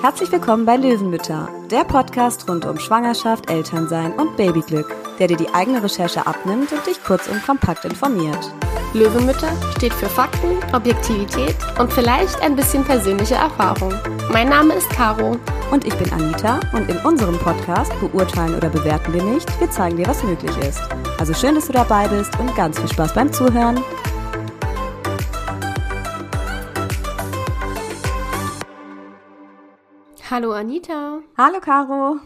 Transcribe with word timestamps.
Herzlich 0.00 0.30
willkommen 0.30 0.64
bei 0.64 0.76
Löwenmütter, 0.76 1.48
der 1.70 1.82
Podcast 1.82 2.48
rund 2.48 2.64
um 2.64 2.78
Schwangerschaft, 2.78 3.50
Elternsein 3.50 4.12
und 4.12 4.36
Babyglück, 4.36 4.94
der 5.18 5.26
dir 5.26 5.36
die 5.36 5.52
eigene 5.52 5.82
Recherche 5.82 6.24
abnimmt 6.24 6.70
und 6.70 6.86
dich 6.86 7.02
kurz 7.02 7.26
und 7.26 7.44
kompakt 7.44 7.84
informiert. 7.84 8.54
Löwenmütter 8.94 9.50
steht 9.76 9.92
für 9.92 10.06
Fakten, 10.06 10.56
Objektivität 10.72 11.56
und 11.80 11.92
vielleicht 11.92 12.40
ein 12.42 12.54
bisschen 12.54 12.84
persönliche 12.84 13.34
Erfahrung. 13.34 13.92
Mein 14.32 14.48
Name 14.48 14.74
ist 14.74 14.88
Caro. 14.90 15.36
Und 15.70 15.84
ich 15.84 15.94
bin 15.96 16.10
Anita 16.12 16.60
und 16.72 16.88
in 16.88 16.96
unserem 16.98 17.38
Podcast 17.38 17.92
beurteilen 18.00 18.54
oder 18.54 18.70
bewerten 18.70 19.12
wir 19.12 19.22
nicht, 19.22 19.60
wir 19.60 19.70
zeigen 19.70 19.98
dir, 19.98 20.06
was 20.06 20.22
möglich 20.22 20.56
ist. 20.58 20.80
Also 21.18 21.34
schön, 21.34 21.56
dass 21.56 21.66
du 21.66 21.74
dabei 21.74 22.08
bist 22.08 22.38
und 22.38 22.54
ganz 22.56 22.78
viel 22.78 22.88
Spaß 22.88 23.12
beim 23.12 23.30
Zuhören. 23.30 23.78
Hallo 30.30 30.52
Anita. 30.52 31.22
Hallo 31.38 31.58
Caro. 31.58 32.20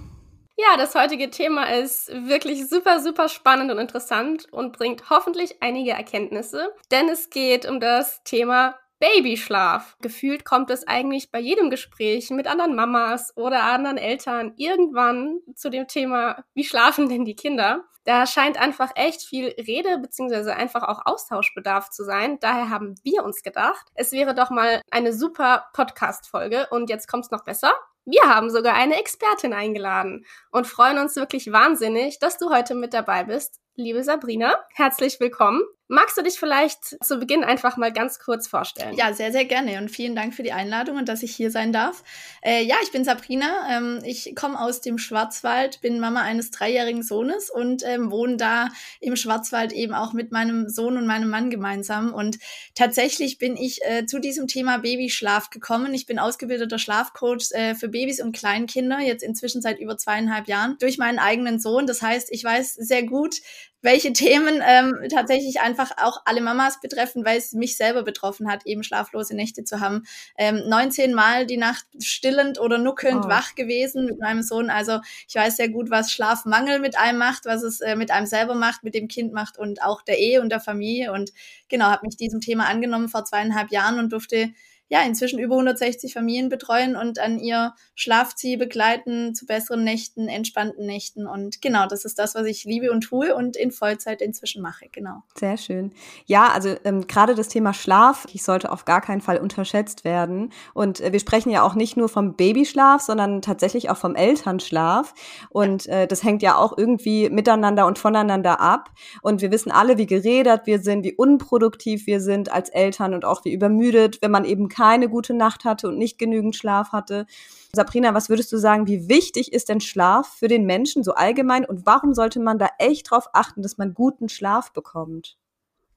Ja, 0.56 0.76
das 0.76 0.96
heutige 0.96 1.30
Thema 1.30 1.72
ist 1.72 2.08
wirklich 2.08 2.68
super, 2.68 2.98
super 2.98 3.28
spannend 3.28 3.70
und 3.70 3.78
interessant 3.78 4.46
und 4.50 4.76
bringt 4.76 5.08
hoffentlich 5.08 5.62
einige 5.62 5.92
Erkenntnisse, 5.92 6.74
denn 6.90 7.08
es 7.08 7.30
geht 7.30 7.64
um 7.64 7.78
das 7.78 8.24
Thema 8.24 8.76
Babyschlaf. 8.98 9.96
Gefühlt 10.00 10.44
kommt 10.44 10.70
es 10.70 10.84
eigentlich 10.88 11.30
bei 11.30 11.38
jedem 11.38 11.70
Gespräch 11.70 12.30
mit 12.30 12.48
anderen 12.48 12.74
Mamas 12.74 13.36
oder 13.36 13.62
anderen 13.62 13.98
Eltern 13.98 14.54
irgendwann 14.56 15.38
zu 15.54 15.70
dem 15.70 15.86
Thema, 15.86 16.42
wie 16.54 16.64
schlafen 16.64 17.08
denn 17.08 17.24
die 17.24 17.36
Kinder? 17.36 17.84
Da 18.04 18.26
scheint 18.26 18.60
einfach 18.60 18.90
echt 18.96 19.22
viel 19.22 19.54
Rede 19.58 19.98
beziehungsweise 19.98 20.56
einfach 20.56 20.82
auch 20.82 21.06
Austauschbedarf 21.06 21.90
zu 21.90 22.02
sein. 22.02 22.38
Daher 22.40 22.68
haben 22.68 22.96
wir 23.04 23.22
uns 23.22 23.44
gedacht, 23.44 23.86
es 23.94 24.10
wäre 24.10 24.34
doch 24.34 24.50
mal 24.50 24.82
eine 24.90 25.12
super 25.12 25.66
Podcast-Folge 25.72 26.66
und 26.72 26.90
jetzt 26.90 27.06
kommt's 27.06 27.30
noch 27.30 27.44
besser. 27.44 27.72
Wir 28.04 28.22
haben 28.24 28.50
sogar 28.50 28.74
eine 28.74 28.98
Expertin 28.98 29.52
eingeladen 29.52 30.26
und 30.50 30.66
freuen 30.66 30.98
uns 30.98 31.14
wirklich 31.14 31.52
wahnsinnig, 31.52 32.18
dass 32.18 32.36
du 32.36 32.50
heute 32.50 32.74
mit 32.74 32.94
dabei 32.94 33.22
bist. 33.24 33.60
Liebe 33.76 34.02
Sabrina, 34.02 34.56
herzlich 34.74 35.20
willkommen. 35.20 35.62
Magst 35.92 36.16
du 36.16 36.22
dich 36.22 36.40
vielleicht 36.40 37.04
zu 37.04 37.18
Beginn 37.18 37.44
einfach 37.44 37.76
mal 37.76 37.92
ganz 37.92 38.18
kurz 38.18 38.46
vorstellen? 38.46 38.96
Ja, 38.96 39.12
sehr, 39.12 39.30
sehr 39.30 39.44
gerne 39.44 39.76
und 39.76 39.90
vielen 39.90 40.16
Dank 40.16 40.32
für 40.32 40.42
die 40.42 40.52
Einladung 40.52 40.96
und 40.96 41.06
dass 41.06 41.22
ich 41.22 41.36
hier 41.36 41.50
sein 41.50 41.70
darf. 41.70 42.02
Äh, 42.40 42.64
ja, 42.64 42.76
ich 42.82 42.92
bin 42.92 43.04
Sabrina, 43.04 43.68
ähm, 43.70 44.00
ich 44.02 44.34
komme 44.34 44.58
aus 44.58 44.80
dem 44.80 44.96
Schwarzwald, 44.96 45.82
bin 45.82 46.00
Mama 46.00 46.22
eines 46.22 46.50
dreijährigen 46.50 47.02
Sohnes 47.02 47.50
und 47.50 47.82
ähm, 47.84 48.10
wohne 48.10 48.38
da 48.38 48.70
im 49.00 49.16
Schwarzwald 49.16 49.74
eben 49.74 49.92
auch 49.92 50.14
mit 50.14 50.32
meinem 50.32 50.66
Sohn 50.70 50.96
und 50.96 51.06
meinem 51.06 51.28
Mann 51.28 51.50
gemeinsam. 51.50 52.14
Und 52.14 52.38
tatsächlich 52.74 53.36
bin 53.36 53.58
ich 53.58 53.82
äh, 53.82 54.06
zu 54.06 54.18
diesem 54.18 54.46
Thema 54.46 54.78
Babyschlaf 54.78 55.50
gekommen. 55.50 55.92
Ich 55.92 56.06
bin 56.06 56.18
ausgebildeter 56.18 56.78
Schlafcoach 56.78 57.50
äh, 57.50 57.74
für 57.74 57.90
Babys 57.90 58.22
und 58.22 58.34
Kleinkinder, 58.34 59.00
jetzt 59.00 59.22
inzwischen 59.22 59.60
seit 59.60 59.78
über 59.78 59.98
zweieinhalb 59.98 60.48
Jahren, 60.48 60.78
durch 60.80 60.96
meinen 60.96 61.18
eigenen 61.18 61.60
Sohn. 61.60 61.86
Das 61.86 62.00
heißt, 62.00 62.28
ich 62.32 62.42
weiß 62.42 62.76
sehr 62.76 63.02
gut, 63.02 63.42
welche 63.82 64.12
Themen 64.12 64.62
ähm, 64.64 65.08
tatsächlich 65.10 65.60
einfach 65.60 65.90
auch 65.98 66.22
alle 66.24 66.40
Mamas 66.40 66.80
betreffen, 66.80 67.24
weil 67.24 67.38
es 67.38 67.52
mich 67.52 67.76
selber 67.76 68.02
betroffen 68.02 68.50
hat, 68.50 68.64
eben 68.64 68.82
schlaflose 68.82 69.34
Nächte 69.34 69.64
zu 69.64 69.80
haben. 69.80 70.04
Ähm, 70.38 70.62
19 70.68 71.12
Mal 71.12 71.46
die 71.46 71.56
Nacht 71.56 71.86
stillend 72.00 72.58
oder 72.60 72.78
nuckelnd 72.78 73.26
oh. 73.26 73.28
wach 73.28 73.54
gewesen 73.54 74.06
mit 74.06 74.20
meinem 74.20 74.42
Sohn. 74.42 74.70
Also 74.70 75.00
ich 75.28 75.34
weiß 75.34 75.56
sehr 75.56 75.68
gut, 75.68 75.90
was 75.90 76.12
Schlafmangel 76.12 76.78
mit 76.78 76.96
einem 76.96 77.18
macht, 77.18 77.44
was 77.44 77.62
es 77.62 77.80
äh, 77.80 77.96
mit 77.96 78.10
einem 78.10 78.26
selber 78.26 78.54
macht, 78.54 78.84
mit 78.84 78.94
dem 78.94 79.08
Kind 79.08 79.32
macht 79.32 79.58
und 79.58 79.82
auch 79.82 80.02
der 80.02 80.18
Ehe 80.18 80.40
und 80.40 80.50
der 80.50 80.60
Familie. 80.60 81.12
Und 81.12 81.32
genau, 81.68 81.86
habe 81.86 82.06
mich 82.06 82.16
diesem 82.16 82.40
Thema 82.40 82.66
angenommen 82.68 83.08
vor 83.08 83.24
zweieinhalb 83.24 83.70
Jahren 83.70 83.98
und 83.98 84.12
durfte 84.12 84.52
ja, 84.88 85.02
inzwischen 85.02 85.38
über 85.38 85.54
160 85.54 86.12
Familien 86.12 86.50
betreuen 86.50 86.96
und 86.96 87.18
an 87.18 87.38
ihr 87.38 87.74
Schlafziel 87.94 88.58
begleiten 88.58 89.34
zu 89.34 89.46
besseren 89.46 89.84
Nächten, 89.84 90.28
entspannten 90.28 90.84
Nächten. 90.84 91.26
Und 91.26 91.62
genau, 91.62 91.86
das 91.86 92.04
ist 92.04 92.18
das, 92.18 92.34
was 92.34 92.46
ich 92.46 92.64
liebe 92.64 92.90
und 92.90 93.00
tue 93.00 93.34
und 93.34 93.56
in 93.56 93.70
Vollzeit 93.70 94.20
inzwischen 94.20 94.60
mache. 94.60 94.88
Genau. 94.92 95.22
Sehr 95.38 95.56
schön. 95.56 95.92
Ja, 96.26 96.48
also 96.48 96.76
ähm, 96.84 97.06
gerade 97.06 97.34
das 97.34 97.48
Thema 97.48 97.72
Schlaf, 97.72 98.26
ich 98.34 98.42
sollte 98.42 98.70
auf 98.70 98.84
gar 98.84 99.00
keinen 99.00 99.22
Fall 99.22 99.38
unterschätzt 99.38 100.04
werden. 100.04 100.52
Und 100.74 101.00
äh, 101.00 101.12
wir 101.12 101.20
sprechen 101.20 101.50
ja 101.50 101.62
auch 101.62 101.74
nicht 101.74 101.96
nur 101.96 102.10
vom 102.10 102.36
Babyschlaf, 102.36 103.00
sondern 103.00 103.40
tatsächlich 103.40 103.88
auch 103.88 103.96
vom 103.96 104.14
Elternschlaf. 104.14 105.14
Und 105.48 105.86
äh, 105.86 106.06
das 106.06 106.22
hängt 106.22 106.42
ja 106.42 106.56
auch 106.56 106.76
irgendwie 106.76 107.30
miteinander 107.30 107.86
und 107.86 107.98
voneinander 107.98 108.60
ab. 108.60 108.90
Und 109.22 109.40
wir 109.40 109.50
wissen 109.50 109.72
alle, 109.72 109.96
wie 109.96 110.06
geredert 110.06 110.66
wir 110.66 110.80
sind, 110.80 111.04
wie 111.04 111.14
unproduktiv 111.14 112.06
wir 112.06 112.20
sind 112.20 112.52
als 112.52 112.68
Eltern 112.68 113.14
und 113.14 113.24
auch 113.24 113.44
wie 113.46 113.52
übermüdet, 113.54 114.18
wenn 114.20 114.30
man 114.30 114.44
eben 114.44 114.68
keine 114.82 115.08
gute 115.08 115.32
Nacht 115.32 115.64
hatte 115.64 115.86
und 115.86 115.96
nicht 115.96 116.18
genügend 116.18 116.56
Schlaf 116.56 116.90
hatte. 116.90 117.26
Sabrina, 117.72 118.14
was 118.14 118.28
würdest 118.28 118.50
du 118.50 118.56
sagen, 118.56 118.88
wie 118.88 119.08
wichtig 119.08 119.52
ist 119.52 119.68
denn 119.68 119.80
Schlaf 119.80 120.26
für 120.26 120.48
den 120.48 120.66
Menschen 120.66 121.04
so 121.04 121.14
allgemein 121.14 121.64
und 121.64 121.86
warum 121.86 122.14
sollte 122.14 122.40
man 122.40 122.58
da 122.58 122.66
echt 122.78 123.08
drauf 123.08 123.28
achten, 123.32 123.62
dass 123.62 123.78
man 123.78 123.94
guten 123.94 124.28
Schlaf 124.28 124.72
bekommt? 124.72 125.38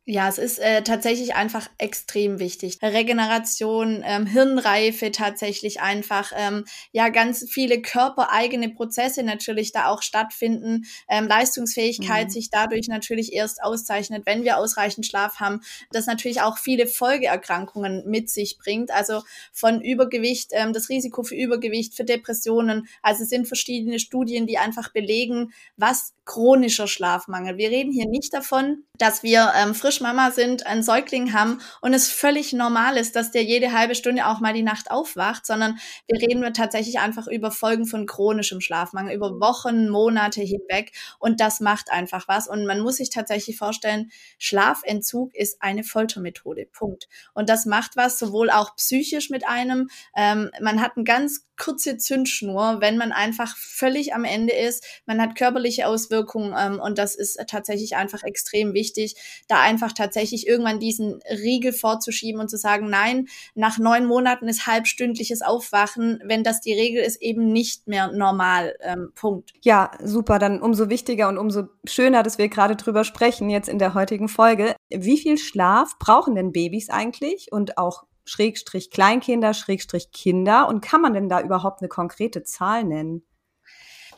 Ja, 0.07 0.29
es 0.29 0.37
ist 0.37 0.59
äh, 0.59 0.83
tatsächlich 0.83 1.33
einfach 1.33 1.67
extrem 1.79 2.37
wichtig. 2.37 2.77
Regeneration, 2.83 4.03
ähm, 4.05 4.27
Hirnreife 4.27 5.11
tatsächlich 5.11 5.81
einfach, 5.81 6.31
ähm, 6.35 6.63
ja, 6.91 7.09
ganz 7.09 7.47
viele 7.49 7.81
körpereigene 7.81 8.69
Prozesse 8.69 9.23
natürlich 9.23 9.71
da 9.71 9.87
auch 9.87 10.03
stattfinden, 10.03 10.85
ähm, 11.09 11.27
Leistungsfähigkeit 11.27 12.27
mhm. 12.27 12.29
sich 12.29 12.51
dadurch 12.51 12.87
natürlich 12.87 13.33
erst 13.33 13.63
auszeichnet, 13.63 14.27
wenn 14.27 14.43
wir 14.43 14.59
ausreichend 14.59 15.07
Schlaf 15.07 15.39
haben, 15.39 15.61
das 15.89 16.05
natürlich 16.05 16.41
auch 16.41 16.59
viele 16.59 16.85
Folgeerkrankungen 16.85 18.03
mit 18.07 18.29
sich 18.29 18.59
bringt, 18.59 18.91
also 18.91 19.23
von 19.53 19.81
Übergewicht, 19.81 20.51
ähm, 20.51 20.71
das 20.71 20.89
Risiko 20.89 21.23
für 21.23 21.35
Übergewicht, 21.35 21.95
für 21.95 22.05
Depressionen, 22.05 22.87
also 23.01 23.23
es 23.23 23.29
sind 23.29 23.47
verschiedene 23.47 23.97
Studien, 23.97 24.45
die 24.45 24.59
einfach 24.59 24.93
belegen, 24.93 25.51
was 25.77 26.14
chronischer 26.25 26.87
Schlafmangel. 26.87 27.57
Wir 27.57 27.69
reden 27.69 27.91
hier 27.91 28.07
nicht 28.07 28.33
davon, 28.33 28.83
dass 28.97 29.21
wir 29.21 29.51
ähm, 29.55 29.75
frisch 29.75 30.01
Mama 30.01 30.31
sind, 30.31 30.65
einen 30.65 30.81
Säugling 30.81 31.33
haben 31.33 31.61
und 31.81 31.93
es 31.93 32.09
völlig 32.09 32.51
normal 32.51 32.97
ist, 32.97 33.15
dass 33.15 33.31
der 33.31 33.43
jede 33.43 33.71
halbe 33.71 33.93
Stunde 33.93 34.25
auch 34.25 34.39
mal 34.39 34.53
die 34.53 34.63
Nacht 34.63 34.89
aufwacht, 34.89 35.45
sondern 35.45 35.77
wir 36.07 36.19
reden 36.19 36.41
wir 36.41 36.53
tatsächlich 36.53 36.99
einfach 36.99 37.27
über 37.27 37.51
Folgen 37.51 37.85
von 37.85 38.07
chronischem 38.07 38.59
Schlafmangel, 38.59 39.15
über 39.15 39.39
Wochen, 39.39 39.89
Monate 39.89 40.41
hinweg 40.41 40.93
und 41.19 41.39
das 41.39 41.59
macht 41.59 41.91
einfach 41.91 42.27
was 42.27 42.47
und 42.47 42.65
man 42.65 42.79
muss 42.79 42.97
sich 42.97 43.11
tatsächlich 43.11 43.57
vorstellen, 43.57 44.09
Schlafentzug 44.39 45.35
ist 45.35 45.61
eine 45.61 45.83
Foltermethode, 45.83 46.65
Punkt. 46.65 47.07
Und 47.33 47.49
das 47.49 47.65
macht 47.65 47.97
was 47.97 48.17
sowohl 48.17 48.49
auch 48.49 48.75
psychisch 48.75 49.29
mit 49.29 49.47
einem, 49.47 49.89
ähm, 50.15 50.49
man 50.59 50.81
hat 50.81 50.97
einen 50.97 51.05
ganz 51.05 51.45
kurze 51.57 51.97
Zündschnur, 51.97 52.77
wenn 52.79 52.97
man 52.97 53.11
einfach 53.11 53.55
völlig 53.57 54.13
am 54.13 54.23
Ende 54.23 54.53
ist. 54.53 54.85
Man 55.05 55.21
hat 55.21 55.35
körperliche 55.35 55.87
Auswirkungen 55.87 56.53
ähm, 56.57 56.79
und 56.79 56.97
das 56.97 57.15
ist 57.15 57.39
tatsächlich 57.47 57.95
einfach 57.95 58.23
extrem 58.23 58.73
wichtig, 58.73 59.15
da 59.47 59.61
einfach 59.61 59.93
tatsächlich 59.93 60.47
irgendwann 60.47 60.79
diesen 60.79 61.19
Riegel 61.29 61.73
vorzuschieben 61.73 62.41
und 62.41 62.49
zu 62.49 62.57
sagen, 62.57 62.89
nein, 62.89 63.27
nach 63.53 63.77
neun 63.77 64.05
Monaten 64.05 64.47
ist 64.47 64.67
halbstündliches 64.67 65.41
Aufwachen, 65.41 66.19
wenn 66.23 66.43
das 66.43 66.61
die 66.61 66.73
Regel 66.73 67.03
ist, 67.03 67.21
eben 67.21 67.51
nicht 67.51 67.87
mehr 67.87 68.11
normal. 68.11 68.75
Ähm, 68.81 69.11
Punkt. 69.15 69.53
Ja, 69.61 69.91
super. 70.03 70.39
Dann 70.39 70.61
umso 70.61 70.89
wichtiger 70.89 71.29
und 71.29 71.37
umso 71.37 71.63
schöner, 71.85 72.23
dass 72.23 72.37
wir 72.37 72.49
gerade 72.49 72.75
drüber 72.75 73.03
sprechen 73.03 73.49
jetzt 73.49 73.69
in 73.69 73.79
der 73.79 73.93
heutigen 73.93 74.27
Folge. 74.27 74.75
Wie 74.89 75.17
viel 75.17 75.37
Schlaf 75.37 75.97
brauchen 75.99 76.35
denn 76.35 76.51
Babys 76.51 76.89
eigentlich 76.89 77.51
und 77.51 77.77
auch 77.77 78.03
Schrägstrich 78.25 78.91
Kleinkinder, 78.91 79.53
Schrägstrich 79.53 80.11
Kinder? 80.11 80.67
Und 80.67 80.81
kann 80.81 81.01
man 81.01 81.13
denn 81.13 81.29
da 81.29 81.41
überhaupt 81.41 81.81
eine 81.81 81.89
konkrete 81.89 82.43
Zahl 82.43 82.83
nennen? 82.83 83.23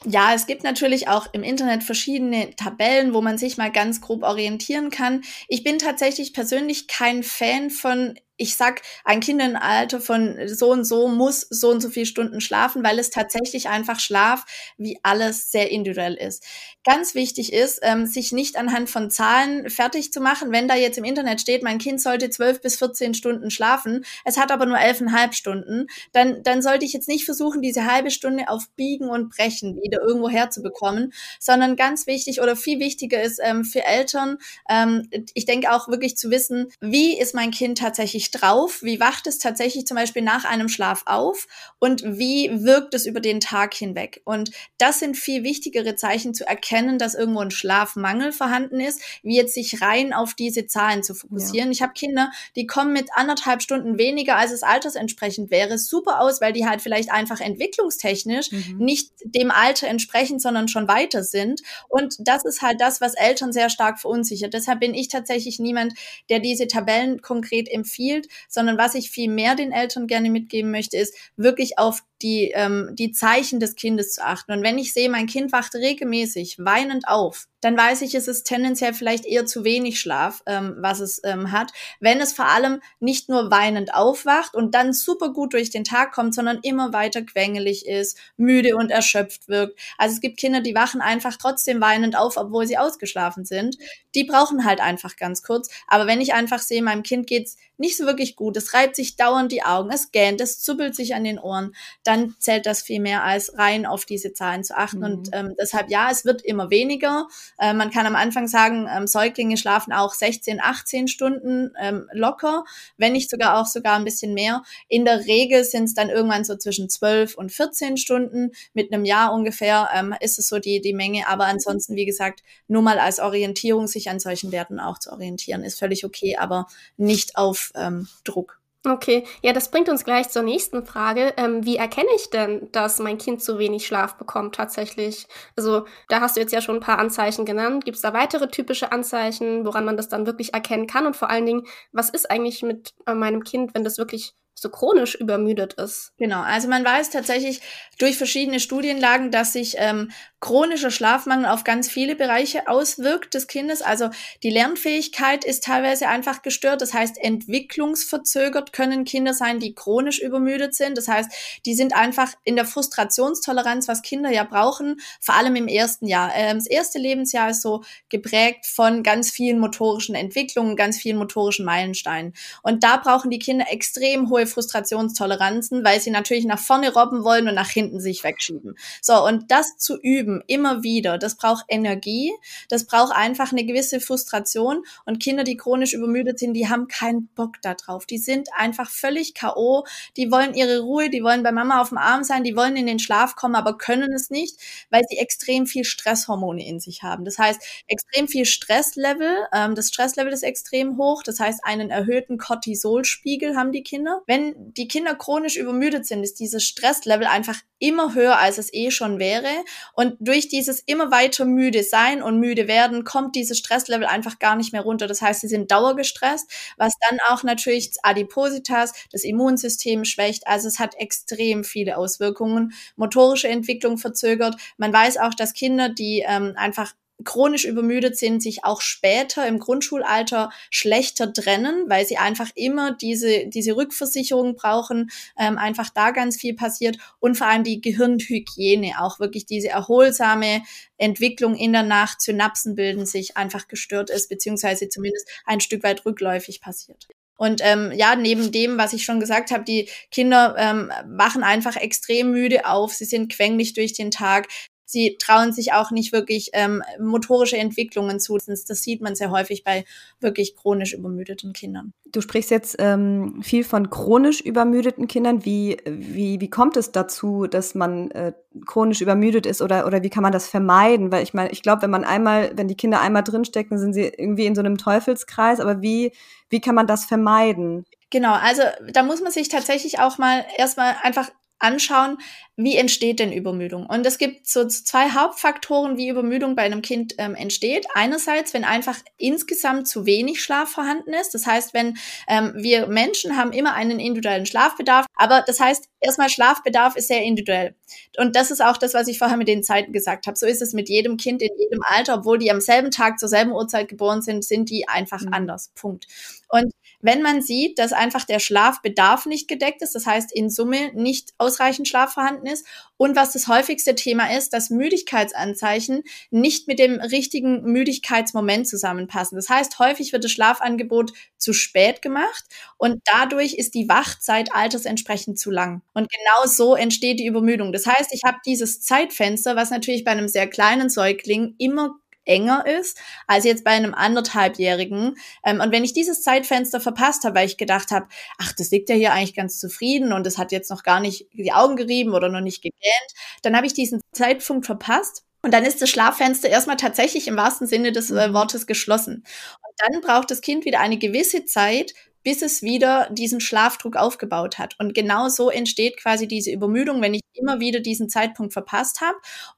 Ja, 0.05 0.33
es 0.33 0.45
gibt 0.47 0.63
natürlich 0.63 1.07
auch 1.07 1.27
im 1.33 1.43
Internet 1.43 1.83
verschiedene 1.83 2.55
Tabellen, 2.55 3.13
wo 3.13 3.21
man 3.21 3.37
sich 3.37 3.57
mal 3.57 3.71
ganz 3.71 3.99
grob 3.99 4.23
orientieren 4.23 4.89
kann. 4.89 5.21
Ich 5.47 5.63
bin 5.63 5.79
tatsächlich 5.79 6.33
persönlich 6.33 6.87
kein 6.87 7.23
Fan 7.23 7.69
von 7.69 8.17
ich 8.37 8.55
sag, 8.55 8.81
ein 9.03 9.19
Kind 9.19 9.41
im 9.41 9.55
Alter 9.55 9.99
von 9.99 10.37
so 10.47 10.71
und 10.71 10.85
so 10.85 11.07
muss 11.07 11.41
so 11.49 11.69
und 11.69 11.81
so 11.81 11.89
viele 11.89 12.05
Stunden 12.05 12.39
schlafen, 12.39 12.83
weil 12.83 12.99
es 12.99 13.09
tatsächlich 13.09 13.67
einfach 13.67 13.99
Schlaf 13.99 14.45
wie 14.77 14.99
alles 15.03 15.51
sehr 15.51 15.71
individuell 15.71 16.13
ist. 16.13 16.43
Ganz 16.83 17.15
wichtig 17.15 17.51
ist, 17.51 17.79
ähm, 17.81 18.05
sich 18.05 18.31
nicht 18.31 18.55
anhand 18.55 18.89
von 18.89 19.09
Zahlen 19.09 19.69
fertig 19.69 20.13
zu 20.13 20.21
machen. 20.21 20.51
Wenn 20.51 20.67
da 20.67 20.75
jetzt 20.75 20.97
im 20.97 21.03
Internet 21.03 21.41
steht, 21.41 21.63
mein 21.63 21.79
Kind 21.79 22.01
sollte 22.01 22.29
zwölf 22.29 22.61
bis 22.61 22.77
14 22.77 23.13
Stunden 23.13 23.51
schlafen, 23.51 24.05
es 24.23 24.37
hat 24.37 24.51
aber 24.51 24.65
nur 24.65 24.79
elfeinhalb 24.79 25.33
Stunden, 25.33 25.87
dann, 26.13 26.43
dann 26.43 26.61
sollte 26.61 26.85
ich 26.85 26.93
jetzt 26.93 27.07
nicht 27.07 27.25
versuchen, 27.25 27.61
diese 27.61 27.91
halbe 27.91 28.11
Stunde 28.11 28.47
auf 28.47 28.69
Biegen 28.75 29.09
und 29.09 29.29
Brechen 29.29 29.81
wieder 29.81 30.01
irgendwo 30.01 30.29
herzubekommen, 30.29 31.11
sondern 31.39 31.75
ganz 31.75 32.07
wichtig 32.07 32.41
oder 32.41 32.55
viel 32.55 32.79
wichtiger 32.79 33.21
ist 33.21 33.39
ähm, 33.43 33.65
für 33.65 33.83
Eltern, 33.83 34.37
ähm, 34.69 35.09
ich 35.33 35.45
denke 35.45 35.71
auch 35.71 35.87
wirklich 35.87 36.17
zu 36.17 36.29
wissen, 36.29 36.67
wie 36.79 37.17
ist 37.17 37.33
mein 37.33 37.51
Kind 37.51 37.79
tatsächlich 37.79 38.26
ich 38.27 38.31
drauf? 38.39 38.83
Wie 38.83 38.99
wacht 38.99 39.27
es 39.27 39.39
tatsächlich 39.39 39.85
zum 39.85 39.95
Beispiel 39.95 40.21
nach 40.21 40.45
einem 40.45 40.69
Schlaf 40.69 41.03
auf? 41.05 41.47
Und 41.79 42.03
wie 42.03 42.49
wirkt 42.63 42.93
es 42.93 43.05
über 43.05 43.19
den 43.19 43.39
Tag 43.39 43.73
hinweg? 43.73 44.21
Und 44.25 44.51
das 44.77 44.99
sind 44.99 45.17
viel 45.17 45.43
wichtigere 45.43 45.95
Zeichen 45.95 46.33
zu 46.33 46.47
erkennen, 46.47 46.97
dass 46.97 47.15
irgendwo 47.15 47.41
ein 47.41 47.51
Schlafmangel 47.51 48.31
vorhanden 48.31 48.79
ist, 48.79 49.01
wie 49.23 49.35
jetzt 49.35 49.53
sich 49.53 49.81
rein 49.81 50.13
auf 50.13 50.33
diese 50.33 50.67
Zahlen 50.67 51.03
zu 51.03 51.13
fokussieren. 51.13 51.69
Ja. 51.69 51.71
Ich 51.71 51.81
habe 51.81 51.93
Kinder, 51.93 52.31
die 52.55 52.67
kommen 52.67 52.93
mit 52.93 53.09
anderthalb 53.13 53.61
Stunden 53.61 53.97
weniger, 53.97 54.37
als 54.37 54.51
es 54.51 54.63
altersentsprechend 54.63 55.51
wäre, 55.51 55.77
super 55.77 56.21
aus, 56.21 56.41
weil 56.41 56.53
die 56.53 56.65
halt 56.65 56.81
vielleicht 56.81 57.11
einfach 57.11 57.39
entwicklungstechnisch 57.39 58.51
mhm. 58.51 58.77
nicht 58.77 59.11
dem 59.23 59.51
Alter 59.51 59.87
entsprechen, 59.87 60.39
sondern 60.39 60.67
schon 60.67 60.87
weiter 60.87 61.23
sind. 61.23 61.61
Und 61.89 62.15
das 62.19 62.45
ist 62.45 62.61
halt 62.61 62.81
das, 62.81 63.01
was 63.01 63.13
Eltern 63.13 63.51
sehr 63.51 63.69
stark 63.69 63.99
verunsichert. 63.99 64.53
Deshalb 64.53 64.79
bin 64.79 64.93
ich 64.93 65.07
tatsächlich 65.07 65.59
niemand, 65.59 65.93
der 66.29 66.39
diese 66.39 66.67
Tabellen 66.67 67.21
konkret 67.21 67.69
empfiehlt, 67.69 68.16
sondern 68.49 68.77
was 68.77 68.95
ich 68.95 69.11
viel 69.11 69.29
mehr 69.29 69.55
den 69.55 69.71
Eltern 69.71 70.07
gerne 70.07 70.29
mitgeben 70.29 70.71
möchte, 70.71 70.97
ist 70.97 71.15
wirklich 71.35 71.77
auf 71.77 72.01
die, 72.21 72.51
ähm, 72.53 72.89
die 72.93 73.11
Zeichen 73.11 73.59
des 73.59 73.75
Kindes 73.75 74.13
zu 74.13 74.25
achten. 74.25 74.51
Und 74.51 74.63
wenn 74.63 74.77
ich 74.77 74.93
sehe, 74.93 75.09
mein 75.09 75.27
Kind 75.27 75.51
wacht 75.51 75.75
regelmäßig 75.75 76.57
weinend 76.59 77.07
auf, 77.07 77.47
dann 77.61 77.75
weiß 77.75 78.01
ich, 78.03 78.13
es 78.13 78.27
ist 78.27 78.43
tendenziell 78.43 78.93
vielleicht 78.93 79.25
eher 79.25 79.45
zu 79.45 79.63
wenig 79.63 79.99
Schlaf, 79.99 80.43
ähm, 80.45 80.75
was 80.79 80.99
es 80.99 81.19
ähm, 81.23 81.51
hat. 81.51 81.71
Wenn 81.99 82.21
es 82.21 82.33
vor 82.33 82.45
allem 82.45 82.81
nicht 82.99 83.29
nur 83.29 83.49
weinend 83.49 83.93
aufwacht 83.95 84.53
und 84.53 84.75
dann 84.75 84.93
super 84.93 85.33
gut 85.33 85.53
durch 85.53 85.71
den 85.71 85.83
Tag 85.83 86.11
kommt, 86.11 86.35
sondern 86.35 86.59
immer 86.61 86.93
weiter 86.93 87.23
quengelig 87.23 87.87
ist, 87.87 88.17
müde 88.37 88.75
und 88.75 88.91
erschöpft 88.91 89.47
wirkt. 89.47 89.79
Also 89.97 90.15
es 90.15 90.21
gibt 90.21 90.37
Kinder, 90.37 90.61
die 90.61 90.75
wachen 90.75 91.01
einfach 91.01 91.37
trotzdem 91.37 91.81
weinend 91.81 92.15
auf, 92.15 92.37
obwohl 92.37 92.67
sie 92.67 92.77
ausgeschlafen 92.77 93.43
sind. 93.43 93.77
Die 94.13 94.23
brauchen 94.23 94.63
halt 94.63 94.79
einfach 94.79 95.15
ganz 95.15 95.41
kurz. 95.41 95.69
Aber 95.87 96.05
wenn 96.05 96.21
ich 96.21 96.33
einfach 96.33 96.59
sehe, 96.59 96.83
meinem 96.83 97.03
Kind 97.03 97.25
geht's 97.25 97.57
nicht 97.77 97.97
so 97.97 98.05
wirklich 98.05 98.35
gut, 98.35 98.57
es 98.57 98.73
reibt 98.73 98.95
sich 98.95 99.15
dauernd 99.15 99.51
die 99.51 99.63
Augen, 99.63 99.91
es 99.91 100.11
gähnt, 100.11 100.41
es 100.41 100.59
zuppelt 100.59 100.95
sich 100.95 101.13
an 101.13 101.23
den 101.23 101.39
Ohren, 101.39 101.75
dann 102.07 102.35
zählt 102.39 102.65
das 102.65 102.81
viel 102.81 103.01
mehr 103.01 103.23
als 103.23 103.57
rein 103.57 103.85
auf 103.85 104.05
diese 104.05 104.33
Zahlen 104.33 104.63
zu 104.63 104.77
achten. 104.77 104.99
Mhm. 104.99 105.03
Und 105.03 105.29
ähm, 105.33 105.55
deshalb, 105.59 105.89
ja, 105.89 106.09
es 106.09 106.25
wird 106.25 106.41
immer 106.41 106.69
weniger. 106.69 107.27
Äh, 107.59 107.73
man 107.73 107.91
kann 107.91 108.05
am 108.05 108.15
Anfang 108.15 108.47
sagen, 108.47 108.87
ähm, 108.89 109.07
Säuglinge 109.07 109.57
schlafen 109.57 109.91
auch 109.91 110.13
16, 110.13 110.61
18 110.61 111.07
Stunden 111.07 111.73
ähm, 111.79 112.09
locker, 112.13 112.63
wenn 112.97 113.13
nicht 113.13 113.29
sogar 113.29 113.59
auch 113.59 113.65
sogar 113.65 113.97
ein 113.97 114.05
bisschen 114.05 114.33
mehr. 114.33 114.63
In 114.87 115.05
der 115.05 115.25
Regel 115.25 115.63
sind 115.63 115.85
es 115.85 115.93
dann 115.93 116.09
irgendwann 116.09 116.45
so 116.45 116.55
zwischen 116.55 116.89
12 116.89 117.35
und 117.35 117.51
14 117.51 117.97
Stunden. 117.97 118.51
Mit 118.73 118.93
einem 118.93 119.03
Jahr 119.03 119.33
ungefähr 119.33 119.89
ähm, 119.93 120.15
ist 120.21 120.39
es 120.39 120.47
so 120.47 120.59
die, 120.59 120.81
die 120.81 120.93
Menge. 120.93 121.27
Aber 121.27 121.45
ansonsten, 121.45 121.95
wie 121.95 122.05
gesagt, 122.05 122.41
nur 122.67 122.81
mal 122.81 122.99
als 122.99 123.19
Orientierung, 123.19 123.87
sich 123.87 124.09
an 124.09 124.19
solchen 124.19 124.51
Werten 124.51 124.79
auch 124.79 124.97
zu 124.97 125.11
orientieren, 125.11 125.63
ist 125.63 125.79
völlig 125.79 126.05
okay, 126.05 126.37
aber 126.37 126.67
nicht 126.95 127.35
auf 127.35 127.71
ähm, 127.75 128.07
Druck. 128.23 128.56
Okay, 128.89 129.25
ja, 129.41 129.51
das 129.51 129.69
bringt 129.69 129.89
uns 129.89 130.05
gleich 130.05 130.29
zur 130.29 130.43
nächsten 130.43 130.85
Frage. 130.85 131.33
Ähm, 131.35 131.65
wie 131.65 131.75
erkenne 131.75 132.07
ich 132.15 132.29
denn, 132.29 132.71
dass 132.71 132.99
mein 132.99 133.17
Kind 133.17 133.43
zu 133.43 133.59
wenig 133.59 133.85
Schlaf 133.85 134.15
bekommt 134.15 134.55
tatsächlich? 134.55 135.27
Also 135.57 135.85
da 136.07 136.21
hast 136.21 136.37
du 136.37 136.39
jetzt 136.39 136.53
ja 136.53 136.61
schon 136.61 136.75
ein 136.75 136.81
paar 136.81 136.97
Anzeichen 136.97 137.43
genannt. 137.43 137.83
Gibt 137.83 137.95
es 137.95 138.01
da 138.01 138.13
weitere 138.13 138.47
typische 138.49 138.93
Anzeichen, 138.93 139.65
woran 139.65 139.83
man 139.83 139.97
das 139.97 140.07
dann 140.07 140.25
wirklich 140.25 140.53
erkennen 140.53 140.87
kann? 140.87 141.05
Und 141.05 141.17
vor 141.17 141.29
allen 141.29 141.45
Dingen, 141.45 141.67
was 141.91 142.09
ist 142.09 142.31
eigentlich 142.31 142.63
mit 142.63 142.93
äh, 143.05 143.13
meinem 143.13 143.43
Kind, 143.43 143.75
wenn 143.75 143.83
das 143.83 143.97
wirklich 143.97 144.33
so 144.59 144.69
chronisch 144.69 145.13
übermüdet 145.13 145.73
ist. 145.73 146.13
Genau, 146.17 146.41
also 146.41 146.67
man 146.67 146.83
weiß 146.83 147.11
tatsächlich 147.11 147.61
durch 147.99 148.17
verschiedene 148.17 148.59
Studienlagen, 148.59 149.29
dass 149.29 149.53
sich 149.53 149.75
ähm, 149.77 150.11
chronischer 150.39 150.89
Schlafmangel 150.89 151.45
auf 151.47 151.63
ganz 151.63 151.89
viele 151.89 152.15
Bereiche 152.15 152.67
auswirkt 152.67 153.35
des 153.35 153.47
Kindes. 153.47 153.83
Also 153.83 154.09
die 154.41 154.49
Lernfähigkeit 154.49 155.45
ist 155.45 155.63
teilweise 155.63 156.07
einfach 156.07 156.41
gestört. 156.41 156.81
Das 156.81 156.93
heißt, 156.93 157.17
entwicklungsverzögert 157.19 158.73
können 158.73 159.05
Kinder 159.05 159.33
sein, 159.35 159.59
die 159.59 159.75
chronisch 159.75 160.19
übermüdet 160.19 160.73
sind. 160.73 160.97
Das 160.97 161.07
heißt, 161.07 161.31
die 161.65 161.75
sind 161.75 161.95
einfach 161.95 162.33
in 162.43 162.55
der 162.55 162.65
Frustrationstoleranz, 162.65 163.87
was 163.87 164.01
Kinder 164.01 164.31
ja 164.31 164.43
brauchen, 164.43 164.99
vor 165.19 165.35
allem 165.35 165.55
im 165.55 165.67
ersten 165.67 166.07
Jahr. 166.07 166.31
Ähm, 166.33 166.57
das 166.57 166.67
erste 166.67 166.97
Lebensjahr 166.97 167.51
ist 167.51 167.61
so 167.61 167.83
geprägt 168.09 168.65
von 168.65 169.03
ganz 169.03 169.29
vielen 169.29 169.59
motorischen 169.59 170.15
Entwicklungen, 170.15 170.75
ganz 170.75 170.97
vielen 170.97 171.17
motorischen 171.17 171.65
Meilensteinen. 171.65 172.33
Und 172.63 172.83
da 172.83 172.97
brauchen 172.97 173.29
die 173.29 173.39
Kinder 173.39 173.65
extrem 173.69 174.29
hohe 174.29 174.46
Frustrationstoleranzen, 174.47 175.83
weil 175.83 175.99
sie 175.99 176.11
natürlich 176.11 176.45
nach 176.45 176.59
vorne 176.59 176.93
robben 176.93 177.23
wollen 177.23 177.47
und 177.47 177.55
nach 177.55 177.69
hinten 177.69 177.99
sich 177.99 178.23
wegschieben. 178.23 178.75
So, 179.01 179.25
und 179.25 179.51
das 179.51 179.77
zu 179.77 179.99
üben, 179.99 180.41
immer 180.47 180.83
wieder, 180.83 181.17
das 181.17 181.35
braucht 181.35 181.65
Energie, 181.67 182.31
das 182.69 182.85
braucht 182.85 183.15
einfach 183.15 183.51
eine 183.51 183.65
gewisse 183.65 183.99
Frustration. 183.99 184.83
Und 185.05 185.19
Kinder, 185.21 185.43
die 185.43 185.57
chronisch 185.57 185.93
übermüdet 185.93 186.39
sind, 186.39 186.53
die 186.53 186.69
haben 186.69 186.87
keinen 186.87 187.27
Bock 187.35 187.61
da 187.61 187.73
drauf. 187.73 188.05
Die 188.05 188.17
sind 188.17 188.49
einfach 188.55 188.89
völlig 188.89 189.33
K.O., 189.33 189.85
die 190.15 190.31
wollen 190.31 190.53
ihre 190.53 190.79
Ruhe, 190.79 191.09
die 191.09 191.23
wollen 191.23 191.43
bei 191.43 191.51
Mama 191.51 191.81
auf 191.81 191.89
dem 191.89 191.97
Arm 191.97 192.23
sein, 192.23 192.43
die 192.43 192.55
wollen 192.55 192.75
in 192.75 192.87
den 192.87 192.99
Schlaf 192.99 193.35
kommen, 193.35 193.55
aber 193.55 193.77
können 193.77 194.13
es 194.13 194.29
nicht, 194.29 194.59
weil 194.89 195.03
sie 195.09 195.17
extrem 195.17 195.65
viel 195.65 195.83
Stresshormone 195.83 196.65
in 196.65 196.79
sich 196.79 197.03
haben. 197.03 197.25
Das 197.25 197.37
heißt, 197.37 197.61
extrem 197.87 198.27
viel 198.27 198.45
Stresslevel, 198.45 199.47
ähm, 199.53 199.75
das 199.75 199.89
Stresslevel 199.89 200.33
ist 200.33 200.43
extrem 200.43 200.97
hoch, 200.97 201.23
das 201.23 201.39
heißt, 201.39 201.61
einen 201.63 201.89
erhöhten 201.89 202.37
Cortisolspiegel 202.37 203.55
haben 203.55 203.71
die 203.71 203.83
Kinder. 203.83 204.21
Wenn 204.27 204.36
wenn 204.37 204.73
die 204.73 204.87
Kinder 204.87 205.15
chronisch 205.15 205.57
übermüdet 205.57 206.05
sind, 206.05 206.23
ist 206.23 206.39
dieses 206.39 206.63
Stresslevel 206.63 207.25
einfach 207.25 207.59
immer 207.79 208.13
höher, 208.13 208.37
als 208.37 208.57
es 208.57 208.73
eh 208.73 208.91
schon 208.91 209.19
wäre. 209.19 209.49
Und 209.93 210.15
durch 210.19 210.47
dieses 210.47 210.79
immer 210.81 211.11
weiter 211.11 211.45
müde 211.45 211.83
sein 211.83 212.21
und 212.21 212.39
müde 212.39 212.67
werden, 212.67 213.03
kommt 213.03 213.35
dieses 213.35 213.57
Stresslevel 213.57 214.05
einfach 214.05 214.39
gar 214.39 214.55
nicht 214.55 214.73
mehr 214.73 214.81
runter. 214.81 215.07
Das 215.07 215.21
heißt, 215.21 215.41
sie 215.41 215.47
sind 215.47 215.71
dauergestresst, 215.71 216.49
was 216.77 216.93
dann 217.09 217.17
auch 217.29 217.43
natürlich 217.43 217.91
Adipositas, 218.03 218.93
das 219.11 219.23
Immunsystem 219.23 220.05
schwächt. 220.05 220.47
Also 220.47 220.67
es 220.67 220.79
hat 220.79 220.95
extrem 220.95 221.63
viele 221.63 221.97
Auswirkungen. 221.97 222.73
Motorische 222.95 223.47
Entwicklung 223.47 223.97
verzögert. 223.97 224.55
Man 224.77 224.93
weiß 224.93 225.17
auch, 225.17 225.33
dass 225.33 225.53
Kinder, 225.53 225.89
die 225.89 226.23
ähm, 226.27 226.53
einfach 226.55 226.93
chronisch 227.23 227.65
übermüdet 227.65 228.17
sind, 228.17 228.41
sich 228.41 228.63
auch 228.63 228.81
später 228.81 229.47
im 229.47 229.59
Grundschulalter 229.59 230.51
schlechter 230.69 231.33
trennen, 231.33 231.85
weil 231.87 232.05
sie 232.05 232.17
einfach 232.17 232.49
immer 232.55 232.93
diese, 232.93 233.47
diese 233.47 233.75
Rückversicherung 233.75 234.55
brauchen, 234.55 235.09
ähm, 235.37 235.57
einfach 235.57 235.89
da 235.89 236.11
ganz 236.11 236.37
viel 236.37 236.55
passiert 236.55 236.97
und 237.19 237.35
vor 237.35 237.47
allem 237.47 237.63
die 237.63 237.81
Gehirnhygiene, 237.81 239.01
auch 239.01 239.19
wirklich 239.19 239.45
diese 239.45 239.69
erholsame 239.69 240.61
Entwicklung 240.97 241.55
in 241.55 241.73
der 241.73 241.83
Nacht, 241.83 242.21
Synapsen 242.21 242.75
bilden 242.75 243.05
sich 243.05 243.37
einfach 243.37 243.67
gestört 243.67 244.09
ist, 244.09 244.29
beziehungsweise 244.29 244.89
zumindest 244.89 245.27
ein 245.45 245.59
Stück 245.59 245.83
weit 245.83 246.05
rückläufig 246.05 246.61
passiert. 246.61 247.07
Und 247.37 247.61
ähm, 247.63 247.91
ja, 247.95 248.15
neben 248.15 248.51
dem, 248.51 248.77
was 248.77 248.93
ich 248.93 249.05
schon 249.05 249.19
gesagt 249.19 249.51
habe, 249.51 249.63
die 249.63 249.89
Kinder 250.09 250.55
ähm, 250.57 250.91
wachen 251.05 251.43
einfach 251.43 251.75
extrem 251.75 252.31
müde 252.31 252.65
auf, 252.65 252.93
sie 252.93 253.05
sind 253.05 253.31
quengelig 253.31 253.73
durch 253.73 253.93
den 253.93 254.09
Tag, 254.09 254.47
sie 254.87 255.17
trauen 255.19 255.51
sich 255.51 255.73
auch 255.73 255.91
nicht 255.91 256.13
wirklich 256.13 256.51
ähm, 256.53 256.81
motorische 256.97 257.57
Entwicklungen 257.57 258.19
zu. 258.19 258.37
Das 258.47 258.65
sieht 258.81 259.01
man 259.01 259.15
sehr 259.15 259.31
häufig 259.31 259.63
bei 259.65 259.83
wirklich 260.21 260.55
chronisch 260.55 260.93
übermüdeten 260.93 261.51
Kindern. 261.51 261.93
Du 262.11 262.21
sprichst 262.21 262.49
jetzt 262.51 262.77
ähm, 262.79 263.41
viel 263.43 263.65
von 263.65 263.89
chronisch 263.89 264.39
übermüdeten 264.39 265.07
Kindern. 265.07 265.43
Wie, 265.43 265.77
wie, 265.85 266.39
wie 266.39 266.49
kommt 266.49 266.77
es 266.77 266.93
dazu, 266.93 267.47
dass 267.47 267.75
man 267.75 268.11
äh, 268.11 268.31
chronisch 268.65 269.01
übermüdet 269.01 269.45
ist 269.45 269.61
oder, 269.61 269.85
oder 269.85 270.03
wie 270.03 270.09
kann 270.09 270.23
man 270.23 270.31
das 270.31 270.47
vermeiden? 270.47 271.11
Weil 271.11 271.23
ich 271.23 271.33
meine, 271.33 271.51
ich 271.51 271.61
glaube, 271.61 271.81
wenn 271.81 271.91
man 271.91 272.05
einmal, 272.05 272.51
wenn 272.55 272.69
die 272.69 272.77
Kinder 272.77 273.01
einmal 273.01 273.23
drinstecken, 273.23 273.77
sind 273.77 273.91
sie 273.93 274.05
irgendwie 274.05 274.45
in 274.45 274.55
so 274.55 274.61
einem 274.61 274.77
Teufelskreis. 274.77 275.59
Aber 275.59 275.81
wie, 275.81 276.13
wie 276.49 276.61
kann 276.61 276.75
man 276.75 276.87
das 276.87 277.03
vermeiden? 277.03 277.85
Genau, 278.09 278.35
also 278.35 278.61
da 278.93 279.03
muss 279.03 279.21
man 279.21 279.33
sich 279.33 279.49
tatsächlich 279.49 279.99
auch 279.99 280.17
mal 280.17 280.45
erstmal 280.57 280.95
einfach 281.03 281.29
anschauen, 281.59 282.17
wie 282.55 282.75
entsteht 282.75 283.19
denn 283.19 283.31
Übermüdung? 283.31 283.85
Und 283.85 284.05
es 284.05 284.17
gibt 284.17 284.47
so 284.47 284.65
zwei 284.67 285.11
Hauptfaktoren, 285.11 285.97
wie 285.97 286.09
Übermüdung 286.09 286.55
bei 286.55 286.63
einem 286.63 286.81
Kind 286.81 287.13
ähm, 287.19 287.35
entsteht. 287.35 287.85
Einerseits, 287.93 288.53
wenn 288.53 288.63
einfach 288.63 288.97
insgesamt 289.17 289.87
zu 289.87 290.07
wenig 290.07 290.41
Schlaf 290.41 290.69
vorhanden 290.71 291.13
ist. 291.13 291.35
Das 291.35 291.45
heißt, 291.45 291.75
wenn 291.75 291.97
ähm, 292.27 292.53
wir 292.55 292.87
Menschen 292.87 293.37
haben 293.37 293.51
immer 293.51 293.73
einen 293.73 293.99
individuellen 293.99 294.47
Schlafbedarf, 294.47 295.05
aber 295.15 295.43
das 295.45 295.59
heißt, 295.59 295.87
erstmal 295.99 296.29
Schlafbedarf 296.29 296.95
ist 296.95 297.07
sehr 297.09 297.21
individuell. 297.21 297.75
Und 298.17 298.35
das 298.35 298.49
ist 298.49 298.63
auch 298.63 298.77
das, 298.77 298.95
was 298.95 299.07
ich 299.07 299.19
vorher 299.19 299.37
mit 299.37 299.47
den 299.47 299.63
Zeiten 299.63 299.93
gesagt 299.93 300.25
habe. 300.25 300.37
So 300.37 300.47
ist 300.47 300.61
es 300.61 300.73
mit 300.73 300.89
jedem 300.89 301.17
Kind 301.17 301.43
in 301.43 301.49
jedem 301.59 301.81
Alter, 301.83 302.15
obwohl 302.15 302.39
die 302.39 302.51
am 302.51 302.61
selben 302.61 302.89
Tag 302.89 303.19
zur 303.19 303.29
selben 303.29 303.51
Uhrzeit 303.51 303.87
geboren 303.87 304.23
sind, 304.23 304.43
sind 304.43 304.69
die 304.69 304.87
einfach 304.87 305.21
mhm. 305.21 305.33
anders. 305.33 305.71
Punkt. 305.75 306.07
Und 306.49 306.71
wenn 306.99 307.21
man 307.21 307.41
sieht, 307.41 307.77
dass 307.79 307.93
einfach 307.93 308.23
der 308.23 308.39
Schlafbedarf 308.39 309.25
nicht 309.25 309.47
gedeckt 309.47 309.81
ist, 309.81 309.93
das 309.95 310.05
heißt 310.05 310.31
in 310.33 310.49
Summe 310.49 310.91
nicht 310.93 311.33
ausreichend 311.37 311.87
Schlaf 311.87 312.13
vorhanden 312.13 312.47
ist 312.47 312.65
und 312.97 313.15
was 313.15 313.33
das 313.33 313.47
häufigste 313.47 313.93
Thema 313.95 314.35
ist, 314.35 314.53
dass 314.53 314.69
Müdigkeitsanzeichen 314.69 316.03
nicht 316.31 316.67
mit 316.67 316.79
dem 316.79 316.99
richtigen 316.99 317.61
Müdigkeitsmoment 317.61 318.67
zusammenpassen. 318.67 319.35
Das 319.35 319.49
heißt, 319.49 319.77
häufig 319.79 320.11
wird 320.13 320.23
das 320.23 320.31
Schlafangebot 320.31 321.13
zu 321.37 321.53
spät 321.53 322.01
gemacht 322.01 322.43
und 322.77 323.01
dadurch 323.05 323.53
ist 323.53 323.75
die 323.75 323.87
Wachzeit 323.87 324.53
altersentsprechend 324.53 325.37
zu 325.37 325.51
lang. 325.51 325.83
Und 325.93 326.09
genau 326.09 326.47
so 326.47 326.75
entsteht 326.75 327.19
die 327.19 327.27
Übermüdung. 327.27 327.71
Das 327.71 327.85
heißt, 327.85 328.11
ich 328.13 328.21
habe 328.25 328.37
dieses 328.45 328.81
Zeitfenster, 328.81 329.55
was 329.55 329.69
natürlich 329.69 330.03
bei 330.03 330.11
einem 330.11 330.27
sehr 330.27 330.47
kleinen 330.47 330.89
Säugling 330.89 331.55
immer 331.59 331.99
enger 332.27 332.65
ist 332.65 332.97
als 333.25 333.45
jetzt 333.45 333.63
bei 333.63 333.71
einem 333.71 333.93
anderthalbjährigen. 333.93 335.15
Ähm, 335.45 335.59
und 335.61 335.71
wenn 335.71 335.83
ich 335.83 335.93
dieses 335.93 336.21
Zeitfenster 336.21 336.79
verpasst 336.79 337.23
habe, 337.23 337.35
weil 337.35 337.47
ich 337.47 337.57
gedacht 337.57 337.91
habe, 337.91 338.07
ach, 338.37 338.53
das 338.53 338.71
liegt 338.71 338.89
ja 338.89 338.95
hier 338.95 339.13
eigentlich 339.13 339.35
ganz 339.35 339.59
zufrieden 339.59 340.13
und 340.13 340.27
es 340.27 340.37
hat 340.37 340.51
jetzt 340.51 340.69
noch 340.69 340.83
gar 340.83 340.99
nicht 340.99 341.27
die 341.33 341.53
Augen 341.53 341.75
gerieben 341.75 342.13
oder 342.13 342.29
noch 342.29 342.41
nicht 342.41 342.61
gegähnt, 342.61 343.13
dann 343.41 343.55
habe 343.55 343.67
ich 343.67 343.73
diesen 343.73 344.01
Zeitpunkt 344.13 344.65
verpasst. 344.65 345.23
Und 345.43 345.53
dann 345.53 345.63
ist 345.63 345.81
das 345.81 345.89
Schlaffenster 345.89 346.49
erstmal 346.49 346.77
tatsächlich 346.77 347.27
im 347.27 347.37
wahrsten 347.37 347.67
Sinne 347.67 347.91
des 347.91 348.11
äh, 348.11 348.27
mhm. 348.27 348.33
Wortes 348.33 348.67
geschlossen. 348.67 349.23
Und 349.67 349.75
dann 349.77 350.01
braucht 350.01 350.31
das 350.31 350.41
Kind 350.41 350.65
wieder 350.65 350.79
eine 350.79 350.97
gewisse 350.97 351.45
Zeit, 351.45 351.93
bis 352.23 352.41
es 352.41 352.61
wieder 352.61 353.07
diesen 353.11 353.39
Schlafdruck 353.39 353.95
aufgebaut 353.95 354.57
hat. 354.57 354.75
Und 354.79 354.93
genau 354.93 355.29
so 355.29 355.49
entsteht 355.49 355.95
quasi 355.95 356.27
diese 356.27 356.51
Übermüdung, 356.51 357.01
wenn 357.01 357.13
ich 357.13 357.21
immer 357.33 357.61
wieder 357.61 357.79
diesen 357.79 358.09
Zeitpunkt 358.09 358.51
verpasst 358.51 358.99
habe 358.99 359.17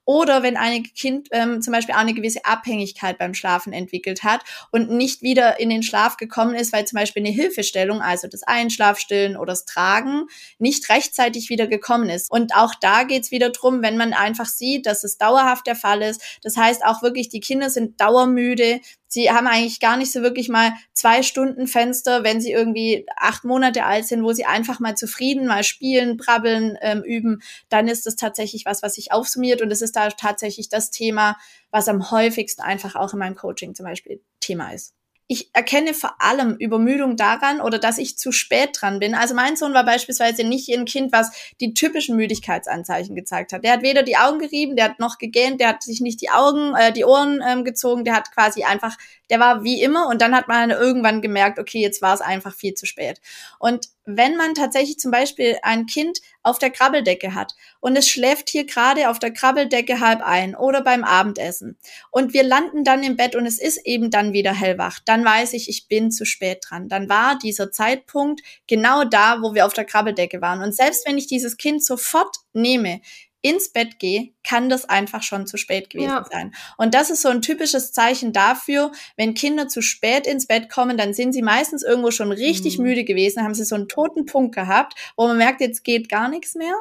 oder 0.09 0.41
wenn 0.41 0.57
ein 0.57 0.81
Kind 0.81 1.27
ähm, 1.29 1.61
zum 1.61 1.71
Beispiel 1.71 1.93
auch 1.93 1.99
eine 1.99 2.15
gewisse 2.15 2.43
Abhängigkeit 2.43 3.19
beim 3.19 3.35
Schlafen 3.35 3.73
entwickelt 3.73 4.23
hat 4.23 4.41
und 4.71 4.89
nicht 4.89 5.21
wieder 5.21 5.59
in 5.59 5.69
den 5.69 5.83
Schlaf 5.83 6.17
gekommen 6.17 6.55
ist, 6.55 6.73
weil 6.73 6.85
zum 6.85 6.97
Beispiel 6.97 7.21
eine 7.21 7.29
Hilfestellung, 7.31 8.01
also 8.01 8.27
das 8.27 8.41
Einschlafstillen 8.41 9.37
oder 9.37 9.51
das 9.51 9.65
Tragen, 9.65 10.23
nicht 10.57 10.89
rechtzeitig 10.89 11.51
wieder 11.51 11.67
gekommen 11.67 12.09
ist. 12.09 12.31
Und 12.31 12.55
auch 12.55 12.73
da 12.81 13.03
geht's 13.03 13.29
wieder 13.29 13.51
drum, 13.51 13.83
wenn 13.83 13.97
man 13.97 14.13
einfach 14.13 14.47
sieht, 14.47 14.87
dass 14.87 15.03
es 15.03 15.19
dauerhaft 15.19 15.67
der 15.67 15.75
Fall 15.75 16.01
ist. 16.01 16.39
Das 16.41 16.57
heißt 16.57 16.83
auch 16.83 17.03
wirklich, 17.03 17.29
die 17.29 17.39
Kinder 17.39 17.69
sind 17.69 18.01
dauermüde, 18.01 18.81
Sie 19.11 19.31
haben 19.31 19.47
eigentlich 19.47 19.79
gar 19.79 19.97
nicht 19.97 20.11
so 20.11 20.21
wirklich 20.21 20.49
mal 20.49 20.71
zwei 20.93 21.23
Stunden 21.23 21.65
Fenster, 21.65 22.23
wenn 22.23 22.41
sie 22.41 22.51
irgendwie 22.51 23.07
acht 23.17 23.43
Monate 23.43 23.83
alt 23.83 24.05
sind, 24.05 24.23
wo 24.23 24.33
sie 24.33 24.45
einfach 24.45 24.79
mal 24.79 24.95
zufrieden 24.95 25.47
mal 25.47 25.63
spielen, 25.63 26.15
brabbeln, 26.15 26.77
ähm, 26.81 27.01
üben. 27.03 27.41
Dann 27.69 27.87
ist 27.87 28.05
das 28.05 28.15
tatsächlich 28.15 28.65
was, 28.65 28.83
was 28.83 28.93
sich 28.93 29.11
aufsummiert 29.11 29.63
und 29.63 29.71
es 29.71 29.81
ist 29.81 29.95
da 29.99 30.09
tatsächlich 30.09 30.69
das 30.69 30.91
Thema, 30.91 31.37
was 31.71 31.87
am 31.87 32.11
häufigsten 32.11 32.61
einfach 32.61 32.95
auch 32.95 33.13
in 33.13 33.19
meinem 33.19 33.35
Coaching 33.35 33.75
zum 33.75 33.85
Beispiel 33.85 34.21
Thema 34.39 34.71
ist 34.73 34.93
ich 35.31 35.51
erkenne 35.53 35.93
vor 35.93 36.15
allem 36.19 36.55
Übermüdung 36.55 37.15
daran 37.15 37.61
oder 37.61 37.77
dass 37.77 37.99
ich 37.99 38.17
zu 38.17 38.31
spät 38.31 38.69
dran 38.73 38.97
bin. 38.97 39.13
Also 39.13 39.35
mein 39.35 39.55
Sohn 39.55 39.75
war 39.75 39.85
beispielsweise 39.85 40.43
nicht 40.43 40.67
ein 40.69 40.85
Kind, 40.85 41.11
was 41.11 41.31
die 41.61 41.75
typischen 41.75 42.15
Müdigkeitsanzeichen 42.15 43.15
gezeigt 43.15 43.53
hat. 43.53 43.63
Der 43.63 43.73
hat 43.73 43.83
weder 43.83 44.01
die 44.01 44.17
Augen 44.17 44.39
gerieben, 44.39 44.75
der 44.75 44.85
hat 44.85 44.99
noch 44.99 45.19
gegähnt, 45.19 45.61
der 45.61 45.67
hat 45.69 45.83
sich 45.83 46.01
nicht 46.01 46.19
die 46.21 46.31
Augen, 46.31 46.73
äh, 46.75 46.91
die 46.91 47.05
Ohren 47.05 47.43
ähm, 47.47 47.63
gezogen, 47.63 48.05
der 48.05 48.15
hat 48.15 48.31
quasi 48.33 48.63
einfach, 48.63 48.97
der 49.29 49.39
war 49.39 49.63
wie 49.63 49.81
immer 49.81 50.07
und 50.07 50.21
dann 50.21 50.35
hat 50.35 50.47
man 50.47 50.71
irgendwann 50.71 51.21
gemerkt, 51.21 51.59
okay, 51.59 51.79
jetzt 51.79 52.01
war 52.01 52.13
es 52.13 52.21
einfach 52.21 52.53
viel 52.53 52.73
zu 52.73 52.85
spät. 52.85 53.21
Und 53.59 53.87
wenn 54.05 54.35
man 54.37 54.55
tatsächlich 54.55 54.97
zum 54.97 55.11
Beispiel 55.11 55.57
ein 55.61 55.85
Kind 55.85 56.19
auf 56.41 56.57
der 56.57 56.71
Krabbeldecke 56.71 57.35
hat 57.35 57.53
und 57.79 57.95
es 57.95 58.09
schläft 58.09 58.49
hier 58.49 58.65
gerade 58.65 59.09
auf 59.09 59.19
der 59.19 59.31
Krabbeldecke 59.31 59.99
halb 59.99 60.21
ein 60.21 60.55
oder 60.55 60.81
beim 60.81 61.03
Abendessen 61.03 61.77
und 62.09 62.33
wir 62.33 62.43
landen 62.43 62.83
dann 62.83 63.03
im 63.03 63.17
Bett 63.17 63.35
und 63.35 63.45
es 63.45 63.59
ist 63.59 63.85
eben 63.85 64.09
dann 64.09 64.33
wieder 64.33 64.53
hellwach, 64.53 64.99
dann 65.05 65.23
weiß 65.23 65.53
ich, 65.53 65.69
ich 65.69 65.87
bin 65.87 66.11
zu 66.11 66.25
spät 66.25 66.65
dran. 66.67 66.87
Dann 66.89 67.07
war 67.09 67.37
dieser 67.37 67.71
Zeitpunkt 67.71 68.41
genau 68.67 69.03
da, 69.03 69.41
wo 69.41 69.53
wir 69.53 69.65
auf 69.65 69.73
der 69.73 69.85
Krabbeldecke 69.85 70.41
waren. 70.41 70.61
Und 70.61 70.75
selbst 70.75 71.07
wenn 71.07 71.17
ich 71.17 71.27
dieses 71.27 71.57
Kind 71.57 71.83
sofort 71.85 72.37
nehme, 72.53 73.01
ins 73.41 73.71
Bett 73.71 73.99
gehe, 73.99 74.33
kann 74.43 74.69
das 74.69 74.85
einfach 74.85 75.23
schon 75.23 75.47
zu 75.47 75.57
spät 75.57 75.89
gewesen 75.89 76.09
ja. 76.09 76.25
sein. 76.29 76.53
Und 76.77 76.93
das 76.93 77.09
ist 77.09 77.21
so 77.21 77.29
ein 77.29 77.41
typisches 77.41 77.91
Zeichen 77.93 78.33
dafür, 78.33 78.91
wenn 79.15 79.33
Kinder 79.33 79.67
zu 79.67 79.81
spät 79.81 80.27
ins 80.27 80.47
Bett 80.47 80.69
kommen, 80.69 80.97
dann 80.97 81.13
sind 81.13 81.33
sie 81.33 81.41
meistens 81.41 81.83
irgendwo 81.83 82.11
schon 82.11 82.31
richtig 82.31 82.77
mhm. 82.77 82.85
müde 82.85 83.03
gewesen, 83.05 83.43
haben 83.43 83.53
sie 83.53 83.63
so 83.63 83.75
einen 83.75 83.87
toten 83.87 84.25
Punkt 84.25 84.55
gehabt, 84.55 84.95
wo 85.15 85.27
man 85.27 85.37
merkt, 85.37 85.61
jetzt 85.61 85.83
geht 85.83 86.09
gar 86.09 86.27
nichts 86.27 86.55
mehr. 86.55 86.75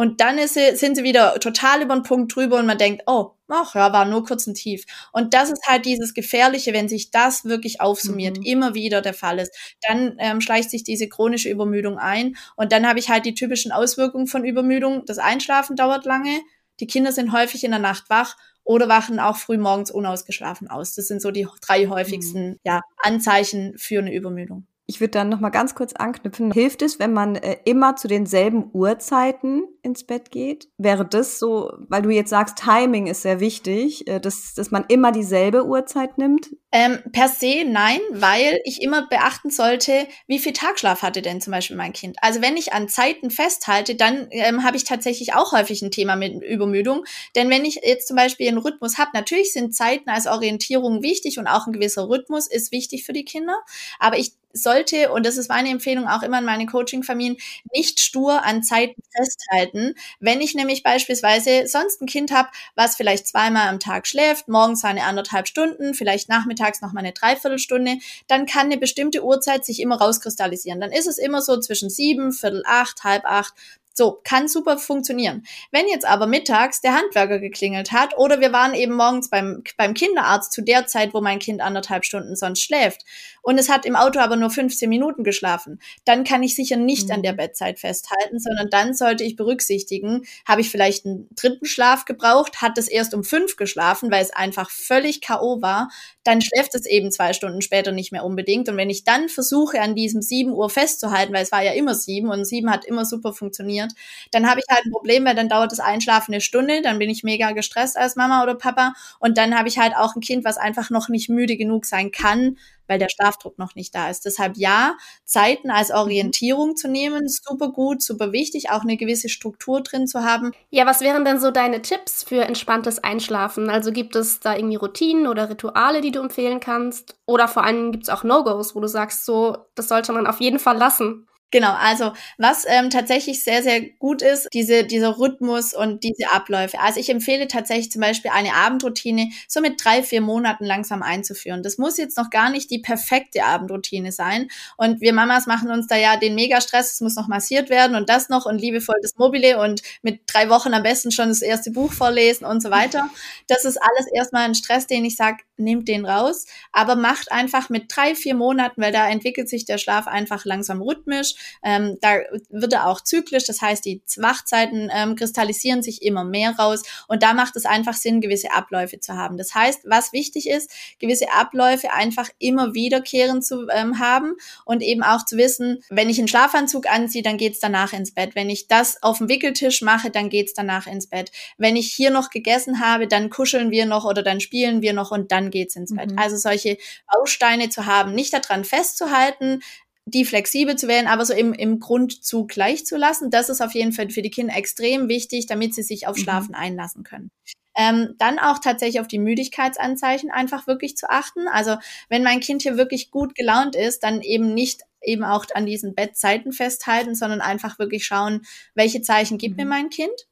Und 0.00 0.20
dann 0.20 0.38
sie, 0.46 0.76
sind 0.76 0.94
sie 0.94 1.02
wieder 1.02 1.40
total 1.40 1.82
über 1.82 1.92
den 1.92 2.04
Punkt 2.04 2.32
drüber 2.32 2.60
und 2.60 2.66
man 2.66 2.78
denkt, 2.78 3.02
oh, 3.08 3.32
ach 3.48 3.74
ja, 3.74 3.92
war 3.92 4.04
nur 4.04 4.24
kurz 4.24 4.46
ein 4.46 4.54
Tief. 4.54 4.84
Und 5.12 5.34
das 5.34 5.50
ist 5.50 5.66
halt 5.66 5.86
dieses 5.86 6.14
Gefährliche, 6.14 6.72
wenn 6.72 6.88
sich 6.88 7.10
das 7.10 7.44
wirklich 7.46 7.80
aufsummiert, 7.80 8.38
mhm. 8.38 8.44
immer 8.44 8.74
wieder 8.74 9.02
der 9.02 9.12
Fall 9.12 9.40
ist. 9.40 9.52
Dann 9.88 10.14
ähm, 10.20 10.40
schleicht 10.40 10.70
sich 10.70 10.84
diese 10.84 11.08
chronische 11.08 11.50
Übermüdung 11.50 11.98
ein 11.98 12.36
und 12.54 12.70
dann 12.70 12.86
habe 12.86 13.00
ich 13.00 13.10
halt 13.10 13.26
die 13.26 13.34
typischen 13.34 13.72
Auswirkungen 13.72 14.28
von 14.28 14.44
Übermüdung. 14.44 15.04
Das 15.04 15.18
Einschlafen 15.18 15.74
dauert 15.74 16.04
lange, 16.04 16.42
die 16.78 16.86
Kinder 16.86 17.10
sind 17.10 17.32
häufig 17.32 17.64
in 17.64 17.72
der 17.72 17.80
Nacht 17.80 18.08
wach 18.08 18.36
oder 18.62 18.88
wachen 18.88 19.18
auch 19.18 19.36
früh 19.36 19.58
morgens 19.58 19.90
unausgeschlafen 19.90 20.68
aus. 20.68 20.94
Das 20.94 21.08
sind 21.08 21.20
so 21.20 21.32
die 21.32 21.48
drei 21.60 21.88
häufigsten 21.88 22.50
mhm. 22.50 22.60
ja, 22.62 22.82
Anzeichen 22.98 23.76
für 23.76 23.98
eine 23.98 24.14
Übermüdung. 24.14 24.68
Ich 24.90 25.00
würde 25.00 25.10
dann 25.10 25.28
noch 25.28 25.40
mal 25.40 25.50
ganz 25.50 25.74
kurz 25.74 25.92
anknüpfen. 25.92 26.50
Hilft 26.50 26.80
es, 26.80 26.98
wenn 26.98 27.12
man 27.12 27.36
äh, 27.36 27.58
immer 27.66 27.96
zu 27.96 28.08
denselben 28.08 28.70
Uhrzeiten 28.72 29.64
ins 29.82 30.04
Bett 30.04 30.30
geht? 30.30 30.68
Wäre 30.78 31.04
das 31.04 31.38
so, 31.38 31.70
weil 31.88 32.00
du 32.00 32.08
jetzt 32.08 32.30
sagst, 32.30 32.56
Timing 32.56 33.06
ist 33.06 33.20
sehr 33.20 33.38
wichtig, 33.38 34.08
äh, 34.08 34.18
dass, 34.18 34.54
dass 34.54 34.70
man 34.70 34.86
immer 34.88 35.12
dieselbe 35.12 35.66
Uhrzeit 35.66 36.16
nimmt? 36.16 36.48
Ähm, 36.72 37.00
per 37.12 37.28
se 37.28 37.64
nein, 37.66 38.00
weil 38.12 38.60
ich 38.64 38.80
immer 38.80 39.06
beachten 39.08 39.50
sollte, 39.50 40.06
wie 40.26 40.38
viel 40.38 40.54
Tagschlaf 40.54 41.02
hatte 41.02 41.20
denn 41.20 41.42
zum 41.42 41.50
Beispiel 41.50 41.76
mein 41.76 41.92
Kind. 41.92 42.16
Also 42.22 42.40
wenn 42.40 42.56
ich 42.56 42.72
an 42.72 42.88
Zeiten 42.88 43.30
festhalte, 43.30 43.94
dann 43.94 44.28
ähm, 44.30 44.64
habe 44.64 44.78
ich 44.78 44.84
tatsächlich 44.84 45.34
auch 45.34 45.52
häufig 45.52 45.82
ein 45.82 45.90
Thema 45.90 46.16
mit 46.16 46.42
Übermüdung. 46.42 47.04
Denn 47.36 47.50
wenn 47.50 47.66
ich 47.66 47.80
jetzt 47.84 48.08
zum 48.08 48.16
Beispiel 48.16 48.48
einen 48.48 48.56
Rhythmus 48.56 48.96
habe, 48.96 49.10
natürlich 49.12 49.52
sind 49.52 49.74
Zeiten 49.74 50.08
als 50.08 50.26
Orientierung 50.26 51.02
wichtig 51.02 51.38
und 51.38 51.46
auch 51.46 51.66
ein 51.66 51.74
gewisser 51.74 52.08
Rhythmus 52.08 52.46
ist 52.50 52.72
wichtig 52.72 53.04
für 53.04 53.12
die 53.12 53.26
Kinder. 53.26 53.58
Aber 53.98 54.16
ich 54.16 54.32
sollte, 54.52 55.12
und 55.12 55.26
das 55.26 55.36
ist 55.36 55.48
meine 55.48 55.70
Empfehlung 55.70 56.06
auch 56.08 56.22
immer 56.22 56.38
in 56.38 56.44
meine 56.44 56.66
Coaching-Familien, 56.66 57.36
nicht 57.72 58.00
stur 58.00 58.44
an 58.44 58.62
Zeiten 58.62 59.00
festhalten. 59.14 59.94
Wenn 60.20 60.40
ich 60.40 60.54
nämlich 60.54 60.82
beispielsweise 60.82 61.66
sonst 61.66 62.00
ein 62.00 62.06
Kind 62.06 62.32
habe, 62.32 62.48
was 62.74 62.96
vielleicht 62.96 63.26
zweimal 63.26 63.68
am 63.68 63.80
Tag 63.80 64.06
schläft, 64.06 64.48
morgens 64.48 64.84
eine 64.84 65.04
anderthalb 65.04 65.48
Stunden, 65.48 65.94
vielleicht 65.94 66.28
nachmittags 66.28 66.80
noch 66.80 66.92
mal 66.92 67.00
eine 67.00 67.12
Dreiviertelstunde, 67.12 67.98
dann 68.26 68.46
kann 68.46 68.66
eine 68.66 68.78
bestimmte 68.78 69.24
Uhrzeit 69.24 69.64
sich 69.64 69.80
immer 69.80 69.96
rauskristallisieren. 69.96 70.80
Dann 70.80 70.92
ist 70.92 71.06
es 71.06 71.18
immer 71.18 71.42
so 71.42 71.58
zwischen 71.60 71.90
sieben, 71.90 72.32
viertel 72.32 72.62
acht, 72.66 73.04
halb 73.04 73.24
acht, 73.24 73.54
so, 73.98 74.20
kann 74.22 74.46
super 74.46 74.78
funktionieren. 74.78 75.44
Wenn 75.72 75.88
jetzt 75.88 76.06
aber 76.06 76.28
mittags 76.28 76.80
der 76.80 76.94
Handwerker 76.94 77.40
geklingelt 77.40 77.90
hat 77.90 78.16
oder 78.16 78.38
wir 78.38 78.52
waren 78.52 78.72
eben 78.72 78.94
morgens 78.94 79.28
beim, 79.28 79.64
beim 79.76 79.92
Kinderarzt 79.92 80.52
zu 80.52 80.62
der 80.62 80.86
Zeit, 80.86 81.14
wo 81.14 81.20
mein 81.20 81.40
Kind 81.40 81.60
anderthalb 81.60 82.04
Stunden 82.04 82.36
sonst 82.36 82.62
schläft 82.62 83.04
und 83.48 83.56
es 83.56 83.70
hat 83.70 83.86
im 83.86 83.96
Auto 83.96 84.20
aber 84.20 84.36
nur 84.36 84.50
15 84.50 84.90
Minuten 84.90 85.24
geschlafen, 85.24 85.80
dann 86.04 86.22
kann 86.22 86.42
ich 86.42 86.54
sicher 86.54 86.76
nicht 86.76 87.08
mhm. 87.08 87.14
an 87.14 87.22
der 87.22 87.32
mhm. 87.32 87.38
Bettzeit 87.38 87.78
festhalten, 87.78 88.38
sondern 88.38 88.68
dann 88.68 88.92
sollte 88.92 89.24
ich 89.24 89.36
berücksichtigen, 89.36 90.26
habe 90.46 90.60
ich 90.60 90.68
vielleicht 90.70 91.06
einen 91.06 91.30
dritten 91.34 91.64
Schlaf 91.64 92.04
gebraucht, 92.04 92.60
hat 92.60 92.76
es 92.76 92.88
erst 92.88 93.14
um 93.14 93.24
fünf 93.24 93.56
geschlafen, 93.56 94.10
weil 94.10 94.22
es 94.22 94.34
einfach 94.34 94.68
völlig 94.68 95.22
K.O. 95.22 95.62
war, 95.62 95.88
dann 96.24 96.42
schläft 96.42 96.74
es 96.74 96.84
eben 96.84 97.10
zwei 97.10 97.32
Stunden 97.32 97.62
später 97.62 97.90
nicht 97.90 98.12
mehr 98.12 98.22
unbedingt. 98.22 98.68
Und 98.68 98.76
wenn 98.76 98.90
ich 98.90 99.04
dann 99.04 99.30
versuche, 99.30 99.80
an 99.80 99.94
diesem 99.94 100.20
7 100.20 100.52
Uhr 100.52 100.68
festzuhalten, 100.68 101.32
weil 101.32 101.42
es 101.42 101.50
war 101.50 101.62
ja 101.62 101.72
immer 101.72 101.94
7 101.94 102.28
und 102.28 102.44
7 102.44 102.70
hat 102.70 102.84
immer 102.84 103.06
super 103.06 103.32
funktioniert, 103.32 103.92
dann 104.30 104.46
habe 104.46 104.60
ich 104.60 104.66
halt 104.68 104.84
ein 104.84 104.92
Problem, 104.92 105.24
weil 105.24 105.34
dann 105.34 105.48
dauert 105.48 105.72
das 105.72 105.80
Einschlafen 105.80 106.34
eine 106.34 106.42
Stunde, 106.42 106.82
dann 106.82 106.98
bin 106.98 107.08
ich 107.08 107.24
mega 107.24 107.52
gestresst 107.52 107.96
als 107.96 108.14
Mama 108.14 108.42
oder 108.42 108.56
Papa 108.56 108.92
und 109.20 109.38
dann 109.38 109.56
habe 109.56 109.68
ich 109.68 109.78
halt 109.78 109.96
auch 109.96 110.16
ein 110.16 110.20
Kind, 110.20 110.44
was 110.44 110.58
einfach 110.58 110.90
noch 110.90 111.08
nicht 111.08 111.30
müde 111.30 111.56
genug 111.56 111.86
sein 111.86 112.10
kann, 112.12 112.58
weil 112.88 112.98
der 112.98 113.08
Schlafdruck 113.10 113.58
noch 113.58 113.74
nicht 113.74 113.94
da 113.94 114.10
ist. 114.10 114.24
Deshalb 114.24 114.56
ja, 114.56 114.96
Zeiten 115.24 115.70
als 115.70 115.90
Orientierung 115.90 116.76
zu 116.76 116.88
nehmen, 116.88 117.28
super 117.28 117.70
gut, 117.70 118.02
super 118.02 118.32
wichtig, 118.32 118.70
auch 118.70 118.82
eine 118.82 118.96
gewisse 118.96 119.28
Struktur 119.28 119.82
drin 119.82 120.06
zu 120.06 120.24
haben. 120.24 120.52
Ja, 120.70 120.86
was 120.86 121.00
wären 121.00 121.24
denn 121.24 121.40
so 121.40 121.50
deine 121.50 121.82
Tipps 121.82 122.22
für 122.24 122.42
entspanntes 122.42 123.02
Einschlafen? 123.04 123.70
Also 123.70 123.92
gibt 123.92 124.16
es 124.16 124.40
da 124.40 124.56
irgendwie 124.56 124.76
Routinen 124.76 125.26
oder 125.26 125.48
Rituale, 125.50 126.00
die 126.00 126.10
du 126.10 126.20
empfehlen 126.20 126.60
kannst? 126.60 127.16
Oder 127.26 127.48
vor 127.48 127.64
allem 127.64 127.92
gibt 127.92 128.04
es 128.04 128.10
auch 128.10 128.24
No-Gos, 128.24 128.74
wo 128.74 128.80
du 128.80 128.88
sagst, 128.88 129.24
so, 129.24 129.56
das 129.74 129.88
sollte 129.88 130.12
man 130.12 130.26
auf 130.26 130.40
jeden 130.40 130.58
Fall 130.58 130.76
lassen? 130.78 131.27
Genau, 131.50 131.72
also 131.72 132.12
was 132.36 132.66
ähm, 132.68 132.90
tatsächlich 132.90 133.42
sehr, 133.42 133.62
sehr 133.62 133.80
gut 133.80 134.20
ist, 134.20 134.48
diese, 134.52 134.84
dieser 134.84 135.18
Rhythmus 135.18 135.72
und 135.72 136.04
diese 136.04 136.30
Abläufe. 136.30 136.78
Also 136.78 137.00
ich 137.00 137.08
empfehle 137.08 137.48
tatsächlich 137.48 137.90
zum 137.90 138.02
Beispiel 138.02 138.30
eine 138.34 138.52
Abendroutine 138.54 139.30
so 139.48 139.62
mit 139.62 139.82
drei, 139.82 140.02
vier 140.02 140.20
Monaten 140.20 140.66
langsam 140.66 141.02
einzuführen. 141.02 141.62
Das 141.62 141.78
muss 141.78 141.96
jetzt 141.96 142.18
noch 142.18 142.28
gar 142.28 142.50
nicht 142.50 142.70
die 142.70 142.80
perfekte 142.80 143.44
Abendroutine 143.44 144.12
sein. 144.12 144.48
Und 144.76 145.00
wir 145.00 145.14
Mamas 145.14 145.46
machen 145.46 145.70
uns 145.70 145.86
da 145.86 145.96
ja 145.96 146.18
den 146.18 146.34
Megastress, 146.34 146.92
es 146.92 147.00
muss 147.00 147.16
noch 147.16 147.28
massiert 147.28 147.70
werden 147.70 147.96
und 147.96 148.10
das 148.10 148.28
noch 148.28 148.44
und 148.44 148.58
liebevoll 148.60 148.96
das 149.00 149.16
Mobile 149.16 149.58
und 149.58 149.80
mit 150.02 150.20
drei 150.26 150.50
Wochen 150.50 150.74
am 150.74 150.82
besten 150.82 151.10
schon 151.12 151.28
das 151.28 151.40
erste 151.40 151.70
Buch 151.70 151.92
vorlesen 151.92 152.44
und 152.44 152.62
so 152.62 152.70
weiter. 152.70 153.08
Das 153.46 153.64
ist 153.64 153.78
alles 153.78 154.06
erstmal 154.14 154.42
ein 154.44 154.54
Stress, 154.54 154.86
den 154.86 155.04
ich 155.06 155.16
sage, 155.16 155.38
nehmt 155.58 155.88
den 155.88 156.06
raus, 156.06 156.46
aber 156.72 156.96
macht 156.96 157.32
einfach 157.32 157.68
mit 157.68 157.84
drei, 157.94 158.14
vier 158.14 158.34
Monaten, 158.34 158.80
weil 158.80 158.92
da 158.92 159.08
entwickelt 159.08 159.48
sich 159.48 159.64
der 159.64 159.78
Schlaf 159.78 160.06
einfach 160.06 160.44
langsam 160.44 160.82
rhythmisch, 160.82 161.34
ähm, 161.62 161.98
da 162.00 162.18
wird 162.48 162.72
er 162.72 162.86
auch 162.86 163.00
zyklisch, 163.00 163.44
das 163.44 163.60
heißt, 163.60 163.84
die 163.84 164.02
Wachzeiten 164.16 164.90
ähm, 164.92 165.16
kristallisieren 165.16 165.82
sich 165.82 166.02
immer 166.02 166.24
mehr 166.24 166.52
raus 166.56 166.82
und 167.08 167.22
da 167.22 167.34
macht 167.34 167.56
es 167.56 167.64
einfach 167.64 167.94
Sinn, 167.94 168.20
gewisse 168.20 168.52
Abläufe 168.52 169.00
zu 169.00 169.14
haben. 169.14 169.36
Das 169.36 169.54
heißt, 169.54 169.82
was 169.84 170.12
wichtig 170.12 170.48
ist, 170.48 170.70
gewisse 170.98 171.32
Abläufe 171.32 171.92
einfach 171.92 172.28
immer 172.38 172.74
wiederkehrend 172.74 173.44
zu 173.44 173.68
ähm, 173.70 173.98
haben 173.98 174.34
und 174.64 174.82
eben 174.82 175.02
auch 175.02 175.24
zu 175.24 175.36
wissen, 175.36 175.82
wenn 175.88 176.10
ich 176.10 176.18
einen 176.18 176.28
Schlafanzug 176.28 176.90
anziehe, 176.90 177.22
dann 177.22 177.36
geht's 177.36 177.60
danach 177.60 177.92
ins 177.92 178.12
Bett. 178.12 178.34
Wenn 178.34 178.50
ich 178.50 178.68
das 178.68 179.02
auf 179.02 179.18
dem 179.18 179.28
Wickeltisch 179.28 179.82
mache, 179.82 180.10
dann 180.10 180.28
geht's 180.28 180.54
danach 180.54 180.86
ins 180.86 181.06
Bett. 181.06 181.30
Wenn 181.56 181.76
ich 181.76 181.92
hier 181.92 182.10
noch 182.10 182.30
gegessen 182.30 182.80
habe, 182.80 183.06
dann 183.06 183.30
kuscheln 183.30 183.70
wir 183.70 183.86
noch 183.86 184.04
oder 184.04 184.22
dann 184.22 184.40
spielen 184.40 184.82
wir 184.82 184.92
noch 184.92 185.10
und 185.10 185.32
dann 185.32 185.47
geht's 185.50 185.76
ins 185.76 185.94
Bett. 185.94 186.12
Mhm. 186.12 186.18
Also 186.18 186.36
solche 186.36 186.78
Bausteine 187.12 187.68
zu 187.68 187.86
haben, 187.86 188.14
nicht 188.14 188.32
daran 188.32 188.64
festzuhalten, 188.64 189.60
die 190.04 190.24
flexibel 190.24 190.76
zu 190.76 190.88
wählen, 190.88 191.06
aber 191.06 191.24
so 191.24 191.34
im, 191.34 191.52
im 191.52 191.80
Grundzug 191.80 192.48
gleich 192.48 192.86
zu 192.86 192.96
lassen, 192.96 193.30
das 193.30 193.48
ist 193.48 193.60
auf 193.60 193.74
jeden 193.74 193.92
Fall 193.92 194.10
für 194.10 194.22
die 194.22 194.30
Kinder 194.30 194.56
extrem 194.56 195.08
wichtig, 195.08 195.46
damit 195.46 195.74
sie 195.74 195.82
sich 195.82 196.06
auf 196.06 196.16
mhm. 196.16 196.22
Schlafen 196.22 196.48
mhm. 196.50 196.54
einlassen 196.62 197.02
können. 197.04 197.30
Ähm, 197.76 198.14
dann 198.18 198.40
auch 198.40 198.58
tatsächlich 198.58 199.00
auf 199.00 199.06
die 199.06 199.20
Müdigkeitsanzeichen 199.20 200.30
einfach 200.30 200.66
wirklich 200.66 200.96
zu 200.96 201.08
achten. 201.10 201.46
Also 201.46 201.76
wenn 202.08 202.24
mein 202.24 202.40
Kind 202.40 202.62
hier 202.62 202.76
wirklich 202.76 203.12
gut 203.12 203.36
gelaunt 203.36 203.76
ist, 203.76 204.02
dann 204.02 204.20
eben 204.20 204.52
nicht 204.52 204.82
eben 205.00 205.22
auch 205.22 205.46
an 205.54 205.64
diesen 205.64 205.94
Bettzeiten 205.94 206.52
festhalten, 206.52 207.14
sondern 207.14 207.40
einfach 207.40 207.78
wirklich 207.78 208.04
schauen, 208.04 208.42
welche 208.74 209.00
Zeichen 209.02 209.38
gibt 209.38 209.56
mhm. 209.56 209.64
mir 209.64 209.68
mein 209.68 209.90
Kind. 209.90 210.27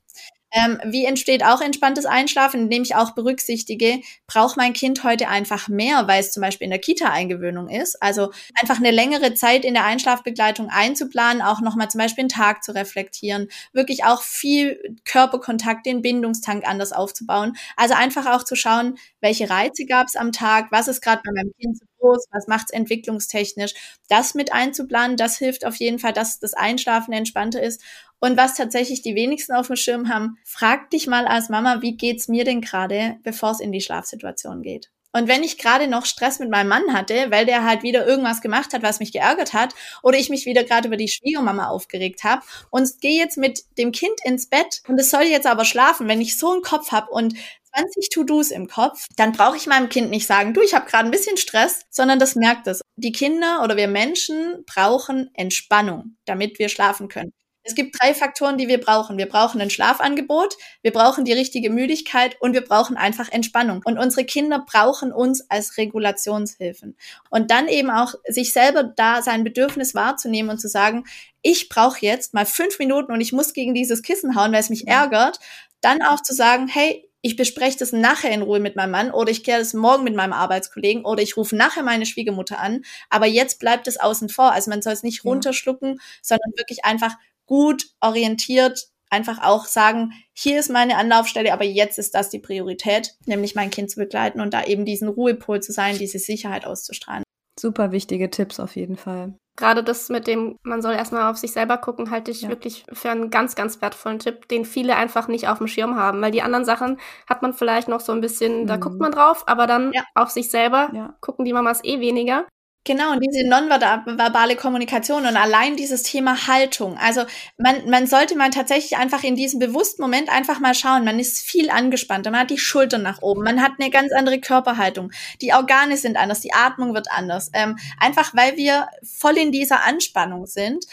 Ähm, 0.59 0.81
wie 0.87 1.05
entsteht 1.05 1.45
auch 1.45 1.61
entspanntes 1.61 2.07
Einschlafen, 2.07 2.61
indem 2.63 2.83
ich 2.83 2.95
auch 2.95 3.11
berücksichtige, 3.11 4.01
braucht 4.27 4.57
mein 4.57 4.73
Kind 4.73 5.05
heute 5.05 5.29
einfach 5.29 5.69
mehr, 5.69 6.09
weil 6.09 6.21
es 6.21 6.33
zum 6.33 6.41
Beispiel 6.41 6.65
in 6.65 6.71
der 6.71 6.79
Kita-Eingewöhnung 6.79 7.69
ist. 7.69 8.01
Also 8.03 8.31
einfach 8.59 8.79
eine 8.79 8.91
längere 8.91 9.35
Zeit 9.35 9.67
in 9.67 9.75
der 9.75 9.85
Einschlafbegleitung 9.85 10.71
einzuplanen, 10.71 11.43
auch 11.43 11.61
nochmal 11.61 11.91
zum 11.91 11.99
Beispiel 11.99 12.23
einen 12.23 12.29
Tag 12.31 12.65
zu 12.65 12.73
reflektieren, 12.75 13.49
wirklich 13.75 14.05
auch 14.05 14.23
viel 14.23 14.97
Körperkontakt, 15.05 15.85
den 15.85 16.01
Bindungstank 16.01 16.67
anders 16.67 16.93
aufzubauen. 16.93 17.57
Also 17.77 17.95
einfach 17.95 18.27
auch 18.27 18.45
zu 18.45 18.57
schauen, 18.57 18.97
welche 19.21 19.51
Reize 19.51 19.85
gab 19.85 20.07
es 20.07 20.17
am 20.17 20.33
Tag, 20.33 20.69
was 20.73 20.89
ist 20.89 21.03
gerade 21.03 21.21
bei 21.23 21.33
meinem 21.35 21.53
Kind 21.61 21.77
so 21.79 21.85
groß, 21.99 22.27
was 22.31 22.47
macht 22.47 22.67
es 22.71 22.73
entwicklungstechnisch. 22.73 23.75
Das 24.09 24.35
mit 24.35 24.53
einzuplanen, 24.53 25.17
das 25.17 25.37
hilft 25.39 25.67
auf 25.67 25.77
jeden 25.77 25.99
Fall, 25.99 26.13
dass 26.13 26.39
das 26.39 26.55
Einschlafen 26.55 27.13
entspannter 27.13 27.63
ist. 27.63 27.83
Und 28.21 28.37
was 28.37 28.55
tatsächlich 28.55 29.03
die 29.03 29.15
wenigsten 29.15 29.53
auf 29.53 29.67
dem 29.67 29.77
Schirm 29.77 30.09
haben, 30.09 30.39
frag 30.45 30.91
dich 30.91 31.07
mal 31.07 31.27
als 31.27 31.49
Mama, 31.49 31.83
wie 31.83 31.97
geht's 31.97 32.29
mir 32.29 32.45
denn 32.45 32.61
gerade, 32.61 33.17
bevor 33.23 33.51
es 33.51 33.61
in 33.61 33.73
die 33.73 33.81
Schlafsituation 33.81 34.63
geht. 34.63 34.91
Und 35.17 35.29
wenn 35.29 35.43
ich 35.43 35.57
gerade 35.57 35.89
noch 35.89 36.05
Stress 36.05 36.41
mit 36.41 36.51
meinem 36.51 36.69
Mann 36.69 36.93
hatte, 36.93 37.31
weil 37.31 37.47
der 37.47 37.65
halt 37.65 37.83
wieder 37.83 38.07
irgendwas 38.07 38.43
gemacht 38.43 38.75
hat, 38.75 38.83
was 38.83 39.01
mich 39.01 39.13
geärgert 39.13 39.55
hat, 39.55 39.75
oder 40.03 40.19
ich 40.19 40.29
mich 40.29 40.45
wieder 40.45 40.63
gerade 40.63 40.89
über 40.89 40.99
die 40.99 41.09
Schwiegermama 41.09 41.69
aufgeregt 41.69 42.23
habe 42.23 42.43
und 42.69 43.01
gehe 43.01 43.19
jetzt 43.19 43.39
mit 43.39 43.63
dem 43.79 43.93
Kind 43.93 44.13
ins 44.25 44.51
Bett 44.51 44.83
und 44.89 45.01
es 45.01 45.11
soll 45.11 45.23
jetzt 45.23 45.47
aber 45.47 45.65
schlafen, 45.65 46.07
wenn 46.07 46.21
ich 46.21 46.37
so 46.37 46.53
einen 46.53 46.61
Kopf 46.61 46.93
habe 46.93 47.11
und 47.13 47.33
20 47.75 48.11
To-Dos 48.11 48.51
im 48.51 48.69
Kopf, 48.69 49.07
dann 49.17 49.33
brauche 49.33 49.57
ich 49.57 49.67
meinem 49.67 49.89
Kind 49.89 50.11
nicht 50.11 50.27
sagen, 50.27 50.53
du, 50.53 50.61
ich 50.61 50.75
habe 50.75 50.85
gerade 50.85 51.09
ein 51.09 51.11
bisschen 51.11 51.39
Stress, 51.39 51.81
sondern 51.89 52.19
das 52.19 52.35
merkt 52.35 52.67
es. 52.67 52.83
Die 52.97 53.13
Kinder 53.13 53.63
oder 53.65 53.79
wir 53.79 53.89
Menschen 53.89 54.65
brauchen 54.67 55.31
Entspannung, 55.33 56.17
damit 56.27 56.59
wir 56.59 56.69
schlafen 56.69 57.09
können. 57.09 57.33
Es 57.69 57.75
gibt 57.75 58.01
drei 58.01 58.15
Faktoren, 58.15 58.59
die 58.59 58.69
wir 58.69 58.79
brauchen. 58.81 59.19
Wir 59.19 59.29
brauchen 59.29 59.61
ein 59.61 59.71
Schlafangebot, 59.71 60.55
wir 60.83 60.93
brauchen 60.93 61.25
die 61.25 61.33
richtige 61.33 61.69
Müdigkeit 61.69 62.37
und 62.39 62.53
wir 62.53 62.61
brauchen 62.61 62.97
einfach 62.97 63.29
Entspannung. 63.29 63.83
Und 63.85 63.99
unsere 63.99 64.25
Kinder 64.25 64.65
brauchen 64.65 65.13
uns 65.13 65.51
als 65.51 65.77
Regulationshilfen. 65.77 66.97
Und 67.29 67.51
dann 67.51 67.67
eben 67.67 67.91
auch 67.91 68.15
sich 68.29 68.53
selber 68.53 68.85
da 68.85 69.21
sein 69.21 69.43
Bedürfnis 69.43 69.97
wahrzunehmen 69.97 70.51
und 70.51 70.61
zu 70.61 70.69
sagen, 70.69 71.07
ich 71.43 71.69
brauche 71.69 71.99
jetzt 72.07 72.35
mal 72.35 72.47
fünf 72.47 72.79
Minuten 72.79 73.11
und 73.11 73.21
ich 73.21 73.33
muss 73.33 73.53
gegen 73.53 73.75
dieses 73.75 74.03
Kissen 74.03 74.37
hauen, 74.37 74.53
weil 74.53 74.61
es 74.61 74.71
mich 74.71 74.87
ärgert. 74.87 75.41
Dann 75.81 76.03
auch 76.03 76.23
zu 76.23 76.35
sagen, 76.35 76.69
hey, 76.69 77.11
ich 77.21 77.35
bespreche 77.35 77.79
das 77.79 77.91
nachher 77.91 78.31
in 78.31 78.43
Ruhe 78.43 78.61
mit 78.61 78.77
meinem 78.77 78.93
Mann 78.93 79.11
oder 79.11 79.33
ich 79.33 79.43
kläre 79.43 79.59
das 79.59 79.75
morgen 79.75 80.05
mit 80.05 80.15
meinem 80.15 80.33
Arbeitskollegen 80.33 81.05
oder 81.05 81.21
ich 81.25 81.37
rufe 81.37 81.57
nachher 81.57 81.83
meine 81.83 82.07
Schwiegermutter 82.07 82.61
an. 82.61 82.85
Aber 83.11 83.27
jetzt 83.27 83.59
bleibt 83.59 83.89
es 83.89 83.99
außen 83.99 84.29
vor. 84.29 84.53
Also 84.53 84.71
man 84.71 84.83
soll 84.83 84.93
es 84.93 85.03
nicht 85.03 85.25
runterschlucken, 85.25 85.99
sondern 86.23 86.53
wirklich 86.57 86.85
einfach 86.85 87.17
gut 87.47 87.87
orientiert 88.01 88.89
einfach 89.11 89.43
auch 89.43 89.67
sagen, 89.67 90.13
hier 90.33 90.59
ist 90.59 90.71
meine 90.71 90.97
Anlaufstelle, 90.97 91.53
aber 91.53 91.65
jetzt 91.65 91.99
ist 91.99 92.15
das 92.15 92.29
die 92.29 92.39
Priorität, 92.39 93.15
nämlich 93.25 93.55
mein 93.55 93.71
Kind 93.71 93.91
zu 93.91 94.01
begleiten 94.01 94.41
und 94.41 94.53
da 94.53 94.65
eben 94.65 94.85
diesen 94.85 95.09
Ruhepol 95.09 95.63
zu 95.63 95.73
sein, 95.73 95.99
diese 95.99 96.19
Sicherheit 96.19 96.67
auszustrahlen. 96.67 97.23
Super 97.59 97.93
wichtige 97.93 98.31
Tipps 98.31 98.61
auf 98.61 98.77
jeden 98.77 98.97
Fall. 98.97 99.35
Gerade 99.57 99.83
das 99.83 100.11
mit 100.11 100.27
dem, 100.27 100.59
man 100.63 100.83
soll 100.83 100.93
erstmal 100.93 101.31
auf 101.31 101.39
sich 101.39 101.53
selber 101.53 101.79
gucken, 101.79 102.11
halte 102.11 102.31
ich 102.31 102.43
ja. 102.43 102.51
wirklich 102.51 102.85
für 102.93 103.11
einen 103.11 103.31
ganz, 103.31 103.55
ganz 103.55 103.81
wertvollen 103.81 104.19
Tipp, 104.19 104.49
den 104.49 104.67
viele 104.67 104.97
einfach 104.97 105.29
nicht 105.29 105.49
auf 105.49 105.57
dem 105.59 105.67
Schirm 105.67 105.97
haben, 105.97 106.21
weil 106.21 106.31
die 106.31 106.43
anderen 106.43 106.67
Sachen 106.67 107.01
hat 107.27 107.41
man 107.41 107.55
vielleicht 107.55 107.89
noch 107.89 108.01
so 108.01 108.13
ein 108.13 108.21
bisschen, 108.21 108.63
mhm. 108.63 108.67
da 108.67 108.77
guckt 108.77 109.01
man 109.01 109.13
drauf, 109.13 109.45
aber 109.49 109.67
dann 109.67 109.93
ja. 109.95 110.03
auf 110.15 110.29
sich 110.29 110.51
selber 110.51 110.91
ja. 110.93 111.17
gucken 111.23 111.47
die 111.47 111.55
Mamas 111.55 111.83
eh 111.85 112.01
weniger. 112.01 112.45
Genau, 112.87 113.11
und 113.11 113.21
diese 113.21 113.45
nonverbale 113.49 114.55
Kommunikation 114.55 115.27
und 115.27 115.37
allein 115.37 115.75
dieses 115.75 116.05
Thema 116.05 116.47
Haltung. 116.47 116.97
Also 116.97 117.23
man, 117.59 117.91
man 117.91 118.07
sollte 118.07 118.37
mal 118.37 118.51
tatsächlich 118.51 118.97
einfach 118.97 119.25
in 119.25 119.35
diesem 119.35 119.59
bewussten 119.59 120.03
Moment 120.03 120.29
einfach 120.29 120.61
mal 120.61 120.73
schauen, 120.73 121.05
man 121.05 121.19
ist 121.19 121.45
viel 121.45 121.69
angespannter, 121.69 122.31
man 122.31 122.43
hat 122.43 122.51
die 122.51 122.59
Schultern 122.59 123.03
nach 123.03 123.23
oben, 123.23 123.43
man 123.43 123.61
hat 123.61 123.73
eine 123.81 123.91
ganz 123.91 124.13
andere 124.13 124.39
Körperhaltung, 124.39 125.11
die 125.41 125.53
Organe 125.53 125.97
sind 125.97 126.17
anders, 126.17 126.41
die 126.43 126.55
Atmung 126.55 126.95
wird 126.95 127.11
anders. 127.11 127.51
Ähm, 127.55 127.77
einfach 127.99 128.37
weil 128.37 128.57
wir 128.57 128.87
voll 129.03 129.37
in 129.37 129.51
dieser 129.51 129.83
Anspannung 129.85 130.47
sind 130.47 130.87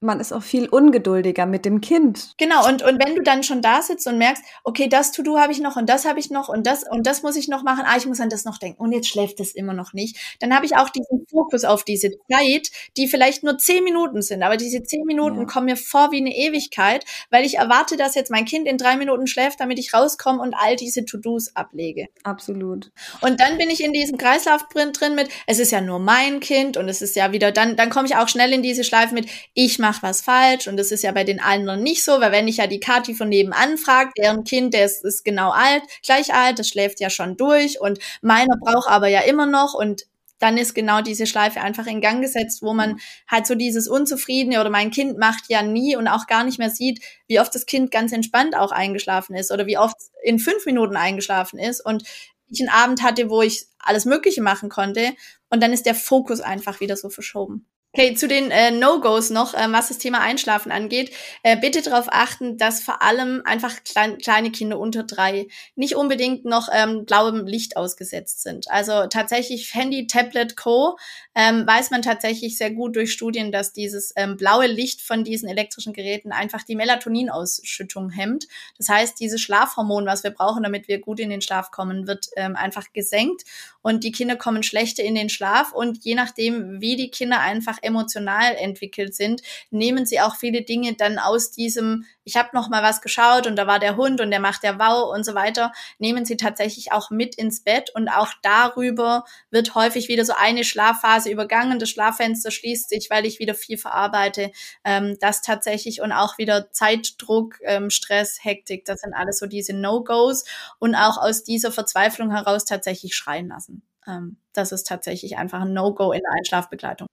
man 0.00 0.18
ist 0.18 0.32
auch 0.32 0.42
viel 0.42 0.66
ungeduldiger 0.66 1.44
mit 1.44 1.66
dem 1.66 1.82
Kind. 1.82 2.32
Genau, 2.38 2.66
und, 2.66 2.82
und 2.82 3.04
wenn 3.04 3.14
du 3.14 3.22
dann 3.22 3.42
schon 3.42 3.60
da 3.60 3.82
sitzt 3.82 4.06
und 4.06 4.16
merkst, 4.16 4.42
okay, 4.64 4.88
das 4.88 5.12
To-Do 5.12 5.38
habe 5.38 5.52
ich 5.52 5.60
noch 5.60 5.76
und 5.76 5.88
das 5.90 6.06
habe 6.06 6.18
ich 6.18 6.30
noch 6.30 6.48
und 6.48 6.66
das 6.66 6.84
und 6.88 7.06
das 7.06 7.22
muss 7.22 7.36
ich 7.36 7.48
noch 7.48 7.62
machen, 7.62 7.84
ah, 7.86 7.96
ich 7.98 8.06
muss 8.06 8.18
an 8.20 8.30
das 8.30 8.46
noch 8.46 8.56
denken 8.56 8.80
und 8.82 8.92
jetzt 8.92 9.08
schläft 9.08 9.40
es 9.40 9.54
immer 9.54 9.74
noch 9.74 9.92
nicht, 9.92 10.16
dann 10.40 10.54
habe 10.54 10.64
ich 10.64 10.76
auch 10.76 10.88
diesen 10.88 11.26
Fokus 11.30 11.64
auf 11.64 11.84
diese 11.84 12.12
Zeit, 12.30 12.70
die 12.96 13.08
vielleicht 13.08 13.42
nur 13.42 13.58
zehn 13.58 13.84
Minuten 13.84 14.22
sind, 14.22 14.42
aber 14.42 14.56
diese 14.56 14.82
zehn 14.82 15.04
Minuten 15.04 15.40
ja. 15.40 15.44
kommen 15.44 15.66
mir 15.66 15.76
vor 15.76 16.12
wie 16.12 16.18
eine 16.18 16.34
Ewigkeit, 16.34 17.04
weil 17.28 17.44
ich 17.44 17.58
erwarte, 17.58 17.98
dass 17.98 18.14
jetzt 18.14 18.30
mein 18.30 18.46
Kind 18.46 18.66
in 18.66 18.78
drei 18.78 18.96
Minuten 18.96 19.26
schläft, 19.26 19.60
damit 19.60 19.78
ich 19.78 19.92
rauskomme 19.92 20.40
und 20.40 20.54
all 20.54 20.76
diese 20.76 21.04
To-Dos 21.04 21.56
ablege. 21.56 22.08
Absolut. 22.24 22.90
Und 23.20 23.38
dann 23.38 23.58
bin 23.58 23.68
ich 23.68 23.84
in 23.84 23.92
diesem 23.92 24.16
Kreislauf 24.16 24.66
drin, 24.68 24.92
drin 24.94 25.14
mit, 25.14 25.28
es 25.46 25.58
ist 25.58 25.72
ja 25.72 25.82
nur 25.82 25.98
mein 25.98 26.40
Kind 26.40 26.78
und 26.78 26.88
es 26.88 27.02
ist 27.02 27.16
ja 27.16 27.32
wieder, 27.32 27.52
dann, 27.52 27.76
dann 27.76 27.90
komme 27.90 28.06
ich 28.06 28.16
auch 28.16 28.28
schnell 28.28 28.54
in 28.54 28.62
diese 28.62 28.82
Schleife 28.82 29.12
mit, 29.12 29.28
ich 29.52 29.78
mache 29.78 29.89
mache 29.90 30.02
was 30.02 30.20
falsch. 30.20 30.68
Und 30.68 30.76
das 30.76 30.92
ist 30.92 31.02
ja 31.02 31.12
bei 31.12 31.24
den 31.24 31.40
anderen 31.40 31.82
nicht 31.82 32.04
so, 32.04 32.20
weil 32.20 32.32
wenn 32.32 32.48
ich 32.48 32.58
ja 32.58 32.66
die 32.66 32.80
Kati 32.80 33.14
von 33.14 33.28
nebenan 33.28 33.76
frage, 33.76 34.10
deren 34.16 34.44
Kind, 34.44 34.72
der 34.74 34.84
ist, 34.84 35.04
ist 35.04 35.24
genau 35.24 35.50
alt, 35.50 35.82
gleich 36.04 36.32
alt, 36.32 36.58
das 36.58 36.68
schläft 36.68 37.00
ja 37.00 37.10
schon 37.10 37.36
durch. 37.36 37.80
Und 37.80 37.98
meiner 38.22 38.56
braucht 38.60 38.88
aber 38.88 39.08
ja 39.08 39.20
immer 39.22 39.46
noch. 39.46 39.74
Und 39.74 40.06
dann 40.38 40.56
ist 40.56 40.74
genau 40.74 41.02
diese 41.02 41.26
Schleife 41.26 41.60
einfach 41.60 41.86
in 41.86 42.00
Gang 42.00 42.22
gesetzt, 42.22 42.62
wo 42.62 42.72
man 42.72 42.98
halt 43.28 43.46
so 43.46 43.54
dieses 43.54 43.88
Unzufriedene 43.88 44.60
oder 44.60 44.70
mein 44.70 44.90
Kind 44.90 45.18
macht 45.18 45.44
ja 45.48 45.62
nie 45.62 45.96
und 45.96 46.08
auch 46.08 46.26
gar 46.26 46.44
nicht 46.44 46.58
mehr 46.58 46.70
sieht, 46.70 47.04
wie 47.26 47.40
oft 47.40 47.54
das 47.54 47.66
Kind 47.66 47.90
ganz 47.90 48.12
entspannt 48.12 48.56
auch 48.56 48.72
eingeschlafen 48.72 49.34
ist 49.36 49.52
oder 49.52 49.66
wie 49.66 49.76
oft 49.76 49.96
in 50.22 50.38
fünf 50.38 50.64
Minuten 50.64 50.96
eingeschlafen 50.96 51.58
ist. 51.58 51.84
Und 51.84 52.04
ich 52.48 52.60
einen 52.60 52.70
Abend 52.70 53.02
hatte, 53.02 53.28
wo 53.28 53.42
ich 53.42 53.66
alles 53.78 54.06
Mögliche 54.06 54.40
machen 54.40 54.70
konnte. 54.70 55.14
Und 55.50 55.62
dann 55.62 55.72
ist 55.72 55.84
der 55.84 55.94
Fokus 55.94 56.40
einfach 56.40 56.80
wieder 56.80 56.96
so 56.96 57.10
verschoben. 57.10 57.66
Okay, 57.92 58.14
zu 58.14 58.28
den 58.28 58.52
äh, 58.52 58.70
No-Gos 58.70 59.30
noch, 59.30 59.52
äh, 59.52 59.66
was 59.72 59.88
das 59.88 59.98
Thema 59.98 60.20
Einschlafen 60.20 60.70
angeht. 60.70 61.10
Äh, 61.42 61.56
bitte 61.56 61.82
darauf 61.82 62.06
achten, 62.08 62.56
dass 62.56 62.80
vor 62.80 63.02
allem 63.02 63.42
einfach 63.44 63.82
klein, 63.82 64.18
kleine 64.18 64.52
Kinder 64.52 64.78
unter 64.78 65.02
drei 65.02 65.48
nicht 65.74 65.96
unbedingt 65.96 66.44
noch 66.44 66.68
ähm, 66.72 67.04
blauem 67.04 67.48
Licht 67.48 67.76
ausgesetzt 67.76 68.42
sind. 68.44 68.70
Also 68.70 69.08
tatsächlich 69.08 69.74
Handy, 69.74 70.06
Tablet, 70.06 70.56
Co. 70.56 70.98
Ähm, 71.34 71.66
weiß 71.66 71.90
man 71.90 72.02
tatsächlich 72.02 72.56
sehr 72.56 72.70
gut 72.70 72.94
durch 72.94 73.12
Studien, 73.12 73.50
dass 73.50 73.72
dieses 73.72 74.12
ähm, 74.14 74.36
blaue 74.36 74.68
Licht 74.68 75.02
von 75.02 75.24
diesen 75.24 75.48
elektrischen 75.48 75.92
Geräten 75.92 76.30
einfach 76.30 76.62
die 76.62 76.76
Melatoninausschüttung 76.76 78.10
hemmt. 78.10 78.46
Das 78.78 78.88
heißt, 78.88 79.18
dieses 79.18 79.40
Schlafhormon, 79.40 80.06
was 80.06 80.22
wir 80.22 80.30
brauchen, 80.30 80.62
damit 80.62 80.86
wir 80.86 81.00
gut 81.00 81.18
in 81.18 81.30
den 81.30 81.40
Schlaf 81.40 81.72
kommen, 81.72 82.06
wird 82.06 82.28
ähm, 82.36 82.54
einfach 82.54 82.92
gesenkt 82.92 83.42
und 83.82 84.04
die 84.04 84.12
Kinder 84.12 84.36
kommen 84.36 84.62
schlechter 84.62 85.02
in 85.02 85.14
den 85.14 85.28
Schlaf 85.28 85.72
und 85.72 86.04
je 86.04 86.14
nachdem, 86.14 86.80
wie 86.80 86.96
die 86.96 87.10
Kinder 87.10 87.40
einfach 87.40 87.78
emotional 87.82 88.54
entwickelt 88.56 89.14
sind, 89.14 89.42
nehmen 89.70 90.06
sie 90.06 90.20
auch 90.20 90.36
viele 90.36 90.62
Dinge 90.62 90.94
dann 90.94 91.18
aus 91.18 91.50
diesem, 91.50 92.04
ich 92.24 92.36
habe 92.36 92.50
noch 92.52 92.68
mal 92.68 92.82
was 92.82 93.00
geschaut 93.00 93.46
und 93.46 93.56
da 93.56 93.66
war 93.66 93.78
der 93.78 93.96
Hund 93.96 94.20
und 94.20 94.30
der 94.30 94.40
macht 94.40 94.62
der 94.62 94.78
Wow 94.78 95.12
und 95.14 95.24
so 95.24 95.34
weiter, 95.34 95.72
nehmen 95.98 96.24
sie 96.24 96.36
tatsächlich 96.36 96.92
auch 96.92 97.10
mit 97.10 97.34
ins 97.34 97.62
Bett 97.62 97.90
und 97.94 98.08
auch 98.08 98.32
darüber 98.42 99.24
wird 99.50 99.74
häufig 99.74 100.08
wieder 100.08 100.24
so 100.24 100.32
eine 100.38 100.64
Schlafphase 100.64 101.30
übergangen, 101.30 101.78
das 101.78 101.90
Schlaffenster 101.90 102.50
schließt 102.50 102.88
sich, 102.88 103.10
weil 103.10 103.26
ich 103.26 103.38
wieder 103.38 103.54
viel 103.54 103.78
verarbeite, 103.78 104.52
ähm, 104.84 105.16
das 105.20 105.42
tatsächlich 105.42 106.00
und 106.00 106.12
auch 106.12 106.38
wieder 106.38 106.70
Zeitdruck, 106.72 107.58
ähm, 107.64 107.90
Stress, 107.90 108.38
Hektik, 108.42 108.84
das 108.84 109.00
sind 109.00 109.14
alles 109.14 109.38
so 109.38 109.46
diese 109.46 109.72
No-Gos 109.72 110.44
und 110.78 110.94
auch 110.94 111.18
aus 111.18 111.44
dieser 111.44 111.72
Verzweiflung 111.72 112.30
heraus 112.30 112.64
tatsächlich 112.64 113.14
schreien 113.14 113.48
lassen. 113.48 113.82
Ähm, 114.06 114.36
das 114.52 114.72
ist 114.72 114.86
tatsächlich 114.86 115.36
einfach 115.36 115.60
ein 115.62 115.72
No-Go 115.72 116.12
in 116.12 116.20
der 116.22 116.32
Einschlafbegleitung 116.32 117.06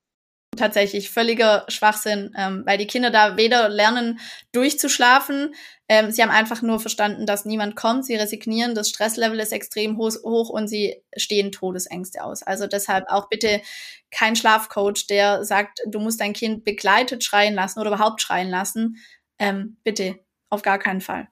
tatsächlich 0.55 1.09
völliger 1.09 1.65
Schwachsinn, 1.67 2.33
ähm, 2.37 2.63
weil 2.65 2.77
die 2.77 2.87
Kinder 2.87 3.11
da 3.11 3.37
weder 3.37 3.69
lernen, 3.69 4.19
durchzuschlafen, 4.51 5.53
ähm, 5.89 6.11
sie 6.11 6.21
haben 6.21 6.29
einfach 6.29 6.61
nur 6.61 6.79
verstanden, 6.79 7.25
dass 7.25 7.45
niemand 7.45 7.75
kommt, 7.75 8.05
sie 8.05 8.15
resignieren, 8.15 8.75
das 8.75 8.89
Stresslevel 8.89 9.39
ist 9.39 9.53
extrem 9.53 9.97
hoch, 9.97 10.15
hoch 10.23 10.49
und 10.49 10.67
sie 10.67 11.01
stehen 11.15 11.51
Todesängste 11.51 12.23
aus. 12.23 12.43
Also 12.43 12.67
deshalb 12.67 13.05
auch 13.07 13.29
bitte 13.29 13.61
kein 14.11 14.35
Schlafcoach, 14.35 15.07
der 15.09 15.45
sagt, 15.45 15.79
du 15.85 15.99
musst 15.99 16.19
dein 16.19 16.33
Kind 16.33 16.65
begleitet 16.65 17.23
schreien 17.23 17.53
lassen 17.53 17.79
oder 17.79 17.91
überhaupt 17.93 18.21
schreien 18.21 18.49
lassen. 18.49 18.97
Ähm, 19.39 19.77
bitte, 19.83 20.19
auf 20.49 20.61
gar 20.61 20.79
keinen 20.79 21.01
Fall. 21.01 21.27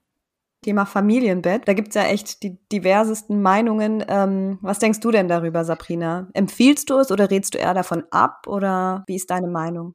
Thema 0.66 0.86
Familienbett. 0.86 1.68
Da 1.68 1.74
gibt's 1.74 1.96
ja 1.96 2.04
echt 2.04 2.44
die 2.44 2.58
diversesten 2.72 3.42
Meinungen. 3.42 4.04
Ähm, 4.08 4.58
was 4.62 4.80
denkst 4.80 5.00
du 5.00 5.12
denn 5.12 5.28
darüber, 5.28 5.64
Sabrina? 5.64 6.28
Empfiehlst 6.34 6.90
du 6.90 6.98
es 7.00 7.12
oder 7.12 7.30
rätst 7.30 7.54
du 7.54 7.60
eher 7.60 7.74
davon 7.76 8.04
ab 8.12 8.48
oder 8.48 9.04
wie 9.08 9.16
ist 9.16 9.30
deine 9.30 9.48
Meinung? 9.48 9.94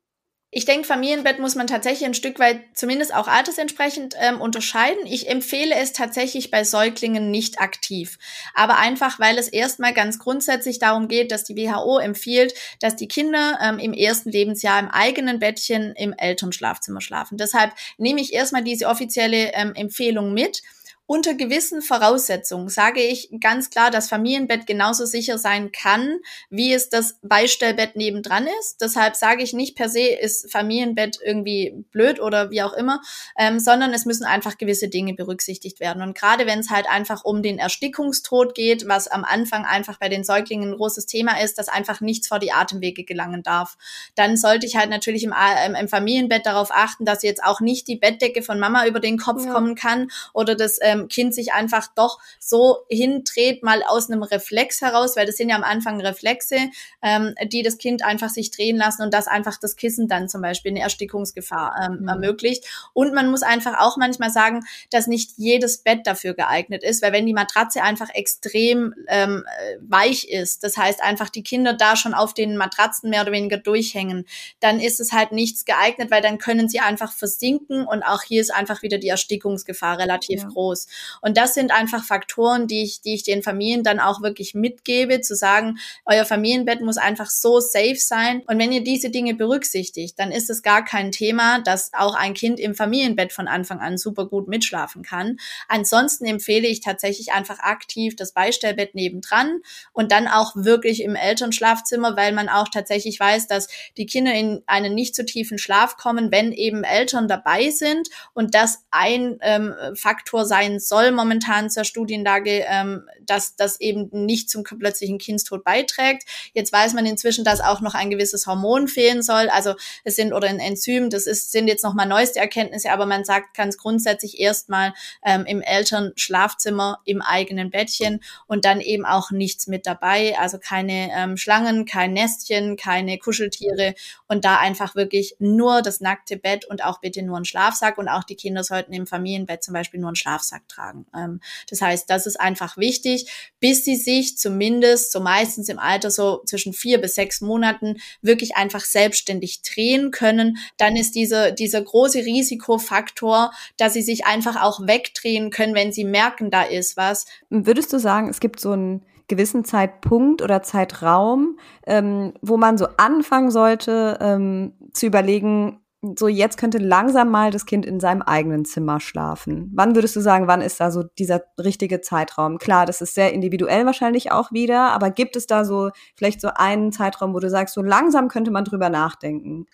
Ich 0.53 0.65
denke, 0.65 0.85
Familienbett 0.85 1.39
muss 1.39 1.55
man 1.55 1.69
tatsächlich 1.69 2.05
ein 2.05 2.15
Stück 2.15 2.41
weit, 2.41 2.61
zumindest 2.75 3.15
auch 3.15 3.29
altersentsprechend, 3.29 4.17
ähm, 4.19 4.41
unterscheiden. 4.41 5.07
Ich 5.07 5.29
empfehle 5.29 5.77
es 5.77 5.93
tatsächlich 5.93 6.51
bei 6.51 6.65
Säuglingen 6.65 7.31
nicht 7.31 7.61
aktiv. 7.61 8.19
Aber 8.53 8.77
einfach, 8.79 9.21
weil 9.21 9.39
es 9.39 9.47
erstmal 9.47 9.95
ganz 9.95 10.19
grundsätzlich 10.19 10.81
darum 10.81 11.07
geht, 11.07 11.31
dass 11.31 11.45
die 11.45 11.55
WHO 11.55 11.99
empfiehlt, 11.99 12.53
dass 12.81 12.97
die 12.97 13.07
Kinder 13.07 13.61
ähm, 13.63 13.79
im 13.79 13.93
ersten 13.93 14.31
Lebensjahr 14.31 14.81
im 14.81 14.89
eigenen 14.89 15.39
Bettchen 15.39 15.93
im 15.95 16.13
Elternschlafzimmer 16.15 17.01
schlafen. 17.01 17.39
Deshalb 17.39 17.73
nehme 17.97 18.21
ich 18.21 18.33
erstmal 18.33 18.65
diese 18.65 18.89
offizielle 18.89 19.53
ähm, 19.55 19.73
Empfehlung 19.77 20.35
mit. 20.35 20.63
Unter 21.11 21.35
gewissen 21.35 21.83
Voraussetzungen 21.83 22.69
sage 22.69 23.01
ich 23.01 23.31
ganz 23.41 23.71
klar, 23.71 23.91
dass 23.91 24.09
Familienbett 24.09 24.69
genauso 24.69 25.07
sicher 25.07 25.39
sein 25.39 25.73
kann, 25.73 26.21
wie 26.51 26.73
es 26.73 26.89
das 26.89 27.19
Beistellbett 27.23 27.97
nebendran 27.97 28.47
ist. 28.61 28.81
Deshalb 28.81 29.17
sage 29.17 29.43
ich 29.43 29.53
nicht 29.53 29.75
per 29.75 29.89
se 29.89 30.07
ist 30.07 30.53
Familienbett 30.53 31.19
irgendwie 31.21 31.85
blöd 31.91 32.21
oder 32.21 32.53
wie 32.53 32.63
auch 32.63 32.75
immer, 32.75 33.01
ähm, 33.37 33.59
sondern 33.59 33.93
es 33.93 34.07
müssen 34.07 34.23
einfach 34.23 34.57
gewisse 34.57 34.87
Dinge 34.87 35.15
berücksichtigt 35.15 35.81
werden. 35.81 36.01
Und 36.01 36.17
gerade 36.17 36.47
wenn 36.47 36.61
es 36.61 36.71
halt 36.71 36.89
einfach 36.89 37.25
um 37.25 37.43
den 37.43 37.59
Erstickungstod 37.59 38.55
geht, 38.55 38.87
was 38.87 39.09
am 39.09 39.25
Anfang 39.25 39.65
einfach 39.65 39.99
bei 39.99 40.09
den 40.09 40.23
Säuglingen 40.23 40.71
ein 40.71 40.77
großes 40.77 41.07
Thema 41.07 41.43
ist, 41.43 41.59
dass 41.59 41.69
einfach 41.69 42.01
nichts 42.01 42.29
vor 42.29 42.39
die 42.39 42.53
Atemwege 42.53 43.03
gelangen 43.03 43.43
darf, 43.43 43.79
dann 44.15 44.37
sollte 44.37 44.65
ich 44.65 44.77
halt 44.77 44.91
natürlich 44.91 45.25
im, 45.25 45.35
ähm, 45.35 45.75
im 45.75 45.89
Familienbett 45.89 46.47
darauf 46.47 46.71
achten, 46.71 47.05
dass 47.05 47.25
jetzt 47.25 47.43
auch 47.43 47.59
nicht 47.59 47.89
die 47.89 47.97
Bettdecke 47.97 48.43
von 48.43 48.61
Mama 48.61 48.87
über 48.87 49.01
den 49.01 49.19
Kopf 49.19 49.45
ja. 49.45 49.53
kommen 49.53 49.75
kann 49.75 50.09
oder 50.33 50.55
das 50.55 50.79
ähm, 50.81 51.00
ähm, 51.01 51.09
Kind 51.09 51.35
sich 51.35 51.53
einfach 51.53 51.89
doch 51.95 52.19
so 52.39 52.79
hindreht, 52.89 53.63
mal 53.63 53.83
aus 53.87 54.11
einem 54.11 54.23
Reflex 54.23 54.81
heraus, 54.81 55.17
weil 55.17 55.27
das 55.27 55.37
sind 55.37 55.49
ja 55.49 55.57
am 55.57 55.65
Anfang 55.65 56.01
Reflexe, 56.01 56.71
ähm, 57.03 57.35
die 57.47 57.63
das 57.63 57.79
Kind 57.79 58.05
einfach 58.05 58.29
sich 58.29 58.51
drehen 58.51 58.77
lassen 58.77 59.03
und 59.03 59.15
das 59.15 59.27
einfach 59.27 59.59
das 59.59 59.77
Kissen 59.77 60.09
dann 60.09 60.29
zum 60.29 60.43
Beispiel 60.43 60.71
eine 60.71 60.81
Erstickungsgefahr 60.81 61.75
ähm, 61.83 61.99
mhm. 62.03 62.09
ermöglicht. 62.09 62.65
Und 62.93 63.15
man 63.15 63.31
muss 63.31 63.43
einfach 63.43 63.79
auch 63.79 63.97
manchmal 63.97 64.31
sagen, 64.31 64.61
dass 64.91 65.07
nicht 65.07 65.33
jedes 65.37 65.79
Bett 65.79 66.07
dafür 66.07 66.35
geeignet 66.35 66.83
ist, 66.83 67.03
weil 67.03 67.13
wenn 67.13 67.27
die 67.27 67.33
Matratze 67.33 67.83
einfach 67.83 68.11
extrem 68.15 68.95
ähm, 69.09 69.45
weich 69.81 70.29
ist, 70.29 70.65
das 70.65 70.77
heißt 70.77 71.03
einfach 71.03 71.29
die 71.29 71.43
Kinder 71.43 71.73
da 71.73 71.97
schon 71.97 72.15
auf 72.15 72.35
den 72.35 72.57
Matratzen 72.57 73.11
mehr 73.11 73.23
oder 73.23 73.33
weniger 73.33 73.57
durchhängen, 73.57 74.27
dann 74.61 74.81
ist 74.81 75.01
es 75.01 75.13
halt 75.13 75.33
nichts 75.33 75.65
geeignet, 75.65 76.11
weil 76.11 76.23
dann 76.23 76.39
können 76.39 76.69
sie 76.69 76.81
einfach 76.81 77.13
versinken 77.13 77.87
und 77.87 78.03
auch 78.03 78.23
hier 78.23 78.41
ist 78.41 78.53
einfach 78.53 78.83
wieder 78.83 78.99
die 78.99 79.09
Erstickungsgefahr 79.09 79.99
relativ 79.99 80.43
ja. 80.43 80.49
groß. 80.49 80.87
Und 81.21 81.37
das 81.37 81.55
sind 81.55 81.73
einfach 81.73 82.05
Faktoren, 82.05 82.67
die 82.67 82.83
ich, 82.83 83.01
die 83.01 83.15
ich 83.15 83.23
den 83.23 83.43
Familien 83.43 83.83
dann 83.83 84.01
auch 84.01 84.23
wirklich 84.23 84.55
mitgebe, 84.55 85.21
zu 85.21 85.35
sagen, 85.35 85.79
euer 86.05 86.25
Familienbett 86.25 86.81
muss 86.81 86.97
einfach 86.97 87.31
so 87.31 87.61
safe 87.61 87.97
sein. 87.97 88.43
Und 88.47 88.59
wenn 88.59 88.73
ihr 88.73 88.83
diese 88.83 89.11
Dinge 89.11 89.35
berücksichtigt, 89.35 90.19
dann 90.19 90.33
ist 90.33 90.51
es 90.51 90.63
gar 90.63 90.85
kein 90.85 91.13
Thema, 91.13 91.61
dass 91.61 91.93
auch 91.93 92.15
ein 92.15 92.35
Kind 92.35 92.61
im 92.61 92.75
Familienbett 92.75 93.33
von 93.33 93.49
Anfang 93.49 93.81
an 93.81 93.99
super 93.99 94.27
gut 94.27 94.49
mitschlafen 94.49 95.03
kann. 95.03 95.37
Ansonsten 95.69 96.25
empfehle 96.27 96.67
ich 96.67 96.81
tatsächlich 96.81 97.33
einfach 97.33 97.59
aktiv 97.61 98.17
das 98.17 98.33
Beistellbett 98.33 98.95
nebendran 98.95 99.61
und 99.93 100.13
dann 100.13 100.29
auch 100.29 100.53
wirklich 100.57 101.03
im 101.03 101.15
Elternschlafzimmer, 101.15 102.17
weil 102.17 102.33
man 102.33 102.49
auch 102.49 102.69
tatsächlich 102.69 103.19
weiß, 103.21 103.47
dass 103.47 103.69
die 103.97 104.07
Kinder 104.07 104.35
in 104.35 104.63
einen 104.67 104.95
nicht 104.95 105.15
zu 105.15 105.25
tiefen 105.25 105.59
Schlaf 105.59 105.97
kommen, 105.97 106.31
wenn 106.31 106.53
eben 106.53 106.85
Eltern 106.85 107.29
dabei 107.29 107.71
sind 107.71 108.09
und 108.35 108.55
das 108.55 108.85
ein 108.91 109.39
ähm, 109.43 109.75
Faktor 109.95 110.45
sein 110.45 110.80
soll 110.81 111.13
momentan 111.13 111.71
zur 111.71 111.85
Studienlage, 111.85 112.65
ähm, 112.67 113.07
dass 113.23 113.57
das 113.57 113.81
eben 113.81 114.09
nicht 114.13 114.51
zum 114.51 114.65
plötzlichen 114.65 115.19
Kindstod 115.19 115.65
beiträgt. 115.65 116.25
Jetzt 116.53 116.73
weiß 116.73 116.95
man 116.95 117.07
inzwischen, 117.07 117.45
dass 117.45 117.61
auch 117.61 117.81
noch 117.81 117.95
ein 117.95 118.11
gewisses 118.11 118.47
Hormon 118.47 118.89
fehlen 118.89 119.23
soll. 119.23 119.49
Also 119.49 119.75
es 120.05 120.17
sind 120.17 120.33
oder 120.33 120.49
ein 120.49 120.59
Enzym, 120.59 121.11
das 121.11 121.27
ist, 121.27 121.53
sind 121.53 121.69
jetzt 121.69 121.85
nochmal 121.85 122.07
neueste 122.07 122.41
Erkenntnisse, 122.41 122.91
aber 122.91 123.07
man 123.07 123.25
sagt 123.25 123.57
ganz 123.57 123.77
grundsätzlich 123.77 124.41
erstmal 124.41 124.93
ähm, 125.25 125.45
im 125.47 125.61
Elternschlafzimmer 125.61 127.01
im 127.05 127.23
eigenen 127.23 127.71
Bettchen 127.71 128.21
und 128.47 128.65
dann 128.65 128.81
eben 128.81 129.05
auch 129.05 129.31
nichts 129.31 129.67
mit 129.67 129.87
dabei. 129.87 130.39
Also 130.39 130.59
keine 130.59 131.11
ähm, 131.13 131.37
Schlangen, 131.37 131.85
kein 131.85 132.13
Nestchen, 132.13 132.77
keine 132.77 133.19
Kuscheltiere 133.19 133.95
und 134.29 134.45
da 134.45 134.59
einfach 134.59 134.95
wirklich 134.95 135.37
nur 135.39 135.83
das 135.83 136.01
nackte 136.01 136.37
Bett 136.37 136.65
und 136.65 136.85
auch 136.85 137.01
bitte 137.01 137.23
nur 137.23 137.39
ein 137.39 137.45
Schlafsack 137.45 137.99
und 137.99 138.09
auch 138.09 138.25
die 138.25 138.37
Kinder 138.37 138.65
sollten 138.65 138.93
im 138.93 139.07
Familienbett 139.07 139.63
zum 139.63 139.75
Beispiel 139.75 140.01
nur 140.01 140.09
einen 140.09 140.17
Schlafsack 140.17 140.60
tragen. 140.69 141.07
Ähm, 141.15 141.41
das 141.69 141.83
heißt, 141.83 142.09
das 142.09 142.27
ist 142.27 142.41
einfach 142.41 142.77
wichtig, 142.77 143.31
bis 143.61 143.85
sie 143.85 143.97
sich 143.97 144.39
zumindest 144.39 145.13
so 145.13 145.21
meistens 145.21 145.69
im 145.69 145.79
Alter 145.79 146.11
so 146.11 146.43
zwischen 146.45 146.73
vier 146.73 147.01
bis 147.01 147.15
sechs 147.15 147.41
Monaten 147.41 147.97
wirklich 148.23 148.57
einfach 148.57 148.85
selbstständig 148.85 149.63
drehen 149.63 150.11
können. 150.11 150.59
Dann 150.77 150.97
ist 150.97 151.15
dieser, 151.15 151.53
dieser 151.53 151.83
große 151.83 152.19
Risikofaktor, 152.19 153.53
dass 153.77 153.93
sie 153.93 154.03
sich 154.03 154.27
einfach 154.27 154.61
auch 154.63 154.87
wegdrehen 154.87 155.51
können, 155.51 155.75
wenn 155.75 155.93
sie 155.93 156.05
merken, 156.05 156.51
da 156.51 156.63
ist 156.63 156.97
was. 156.97 157.27
Würdest 157.49 157.93
du 157.93 157.99
sagen, 157.99 158.29
es 158.29 158.41
gibt 158.41 158.61
so 158.61 158.73
einen 158.73 159.03
gewissen 159.31 159.65
Zeitpunkt 159.65 160.43
oder 160.43 160.63
Zeitraum, 160.63 161.59
ähm, 161.87 162.35
wo 162.43 162.59
man 162.59 162.77
so 162.77 162.89
anfangen 162.99 163.51
sollte 163.51 164.19
ähm, 164.21 164.73
zu 164.93 165.07
überlegen, 165.07 165.80
so 166.17 166.29
jetzt 166.29 166.57
könnte 166.57 166.79
langsam 166.79 167.31
mal 167.31 167.51
das 167.51 167.67
Kind 167.67 167.85
in 167.85 168.01
seinem 168.01 168.23
eigenen 168.23 168.65
Zimmer 168.65 169.01
schlafen. 169.01 169.71
Wann 169.75 169.95
würdest 169.95 170.17
du 170.17 170.21
sagen, 170.21 170.47
wann 170.47 170.63
ist 170.63 170.81
da 170.81 170.91
so 170.91 171.03
dieser 171.03 171.43
richtige 171.59 172.01
Zeitraum? 172.01 172.57
Klar, 172.57 172.87
das 172.87 173.03
ist 173.03 173.15
sehr 173.15 173.35
individuell 173.35 173.85
wahrscheinlich 173.85 174.33
auch 174.33 174.51
wieder, 174.51 174.93
aber 174.93 175.11
gibt 175.11 175.37
es 175.37 175.47
da 175.47 175.65
so 175.65 175.91
vielleicht 176.17 176.41
so 176.41 176.49
einen 176.55 176.91
Zeitraum, 176.93 177.35
wo 177.35 177.39
du 177.39 177.51
sagst, 177.51 177.75
so 177.75 177.83
langsam 177.83 178.29
könnte 178.29 178.51
man 178.51 178.65
drüber 178.65 178.89
nachdenken? 178.89 179.67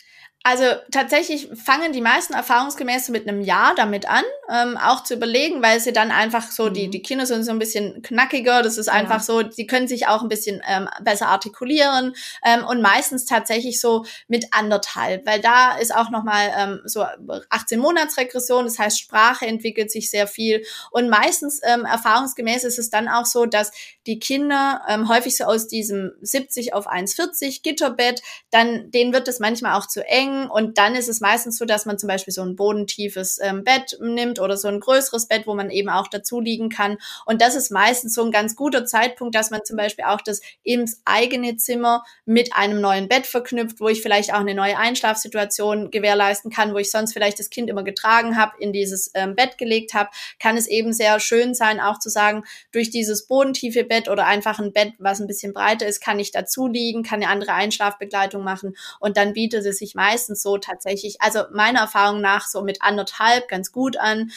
Also 0.49 0.63
tatsächlich 0.93 1.49
fangen 1.57 1.93
die 1.93 2.01
meisten 2.01 2.33
erfahrungsgemäß 2.33 3.09
mit 3.09 3.29
einem 3.29 3.41
Jahr 3.41 3.75
damit 3.75 4.09
an, 4.09 4.23
ähm, 4.49 4.77
auch 4.77 5.03
zu 5.03 5.15
überlegen, 5.15 5.61
weil 5.61 5.81
sie 5.81 5.93
dann 5.93 6.13
einfach 6.13 6.53
so, 6.53 6.67
mhm. 6.67 6.75
die, 6.75 6.89
die 6.89 7.03
Kinder 7.03 7.27
sind 7.27 7.43
so 7.43 7.51
ein 7.51 7.59
bisschen 7.59 8.01
knackiger, 8.01 8.63
das 8.63 8.79
ist 8.79 8.89
einfach 8.89 9.17
ja. 9.17 9.23
so, 9.25 9.43
die 9.43 9.67
können 9.67 9.89
sich 9.89 10.07
auch 10.07 10.23
ein 10.23 10.29
bisschen 10.29 10.63
ähm, 10.69 10.89
besser 11.03 11.27
artikulieren 11.27 12.15
ähm, 12.45 12.65
und 12.65 12.81
meistens 12.81 13.25
tatsächlich 13.25 13.81
so 13.81 14.05
mit 14.29 14.47
anderthalb, 14.53 15.27
weil 15.27 15.41
da 15.41 15.77
ist 15.79 15.93
auch 15.93 16.11
nochmal 16.11 16.53
ähm, 16.57 16.81
so 16.85 17.05
18 17.51 17.81
Monatsregression, 17.81 18.67
das 18.67 18.79
heißt 18.79 19.01
Sprache 19.01 19.47
entwickelt 19.47 19.91
sich 19.91 20.13
sehr 20.13 20.29
viel 20.29 20.65
und 20.93 21.09
meistens 21.11 21.61
ähm, 21.65 21.85
erfahrungsgemäß 21.85 22.63
ist 22.63 22.79
es 22.79 22.89
dann 22.89 23.09
auch 23.09 23.27
so, 23.27 23.47
dass 23.47 23.73
die 24.07 24.21
Kinder 24.21 24.83
ähm, 24.89 25.09
häufig 25.09 25.37
so 25.37 25.43
aus 25.43 25.67
diesem 25.67 26.13
70 26.21 26.73
auf 26.73 26.87
1,40 26.87 27.65
Gitterbett, 27.65 28.23
dann 28.53 28.93
denen 28.93 29.13
wird 29.13 29.27
es 29.27 29.41
manchmal 29.41 29.77
auch 29.77 29.89
zu 29.89 30.07
eng 30.07 30.36
und 30.45 30.79
dann 30.79 30.95
ist 30.95 31.09
es 31.09 31.21
meistens 31.21 31.57
so, 31.57 31.65
dass 31.65 31.87
man 31.87 31.99
zum 31.99 32.09
Beispiel 32.09 32.33
so 32.33 32.43
ein 32.43 32.57
bodentiefes 32.57 33.39
ähm, 33.43 33.65
Bett 33.65 33.97
nimmt 34.01 34.39
oder 34.41 34.57
so 34.57 34.69
ein 34.69 34.81
größeres 34.81 35.27
Bett, 35.27 35.47
wo 35.47 35.55
man 35.55 35.71
eben 35.71 35.89
auch 35.89 36.09
dazu 36.09 36.41
liegen 36.41 36.69
kann. 36.69 36.99
Und 37.25 37.41
das 37.41 37.55
ist 37.55 37.71
meistens 37.71 38.15
so 38.15 38.23
ein 38.25 38.31
ganz 38.31 38.57
guter 38.57 38.85
Zeitpunkt, 38.85 39.35
dass 39.35 39.51
man 39.51 39.65
zum 39.65 39.77
Beispiel 39.77 40.05
auch 40.05 40.21
das 40.21 40.41
ins 40.63 41.01
eigene 41.05 41.57
Zimmer 41.57 42.05
mit 42.27 42.55
einem 42.55 42.81
neuen 42.81 43.09
Bett 43.09 43.27
verknüpft, 43.27 43.81
wo 43.81 43.89
ich 43.89 44.03
vielleicht 44.03 44.33
auch 44.33 44.41
eine 44.41 44.55
neue 44.55 44.77
Einschlafsituation 44.77 45.91
gewährleisten 45.91 46.51
kann, 46.51 46.75
wo 46.75 46.79
ich 46.79 46.91
sonst 46.91 47.13
vielleicht 47.13 47.39
das 47.39 47.51
Kind 47.51 47.71
immer 47.71 47.83
getragen 47.83 48.37
habe, 48.37 48.53
in 48.59 48.73
dieses 48.73 49.11
ähm, 49.15 49.35
Bett 49.35 49.57
gelegt 49.57 49.95
habe, 49.95 50.11
kann 50.39 50.57
es 50.57 50.67
eben 50.67 50.93
sehr 50.93 51.19
schön 51.21 51.55
sein, 51.55 51.81
auch 51.81 51.99
zu 51.99 52.11
sagen, 52.11 52.45
durch 52.73 52.91
dieses 52.91 53.27
bodentiefe 53.27 53.85
Bett 53.85 54.09
oder 54.09 54.27
einfach 54.27 54.59
ein 54.59 54.73
Bett, 54.73 54.93
was 54.99 55.21
ein 55.21 55.27
bisschen 55.27 55.55
breiter 55.55 55.87
ist, 55.87 56.01
kann 56.01 56.19
ich 56.19 56.31
dazu 56.31 56.67
liegen, 56.67 57.03
kann 57.03 57.23
eine 57.23 57.31
andere 57.31 57.53
Einschlafbegleitung 57.55 58.45
machen 58.45 58.77
und 59.01 59.17
dann 59.17 59.33
bietet 59.33 59.65
es 59.65 59.79
sich 59.79 59.95
meistens 59.95 60.16
meistens 60.17 60.43
so 60.43 60.57
tatsächlich, 60.57 61.21
also 61.21 61.43
meiner 61.53 61.81
Erfahrung 61.81 62.23
nach 62.23 62.47
so 62.47 62.63
mit 62.63 62.81
anderthalb 62.81 63.49
ganz 63.49 63.71
gut 63.71 63.99
an. 63.99 64.31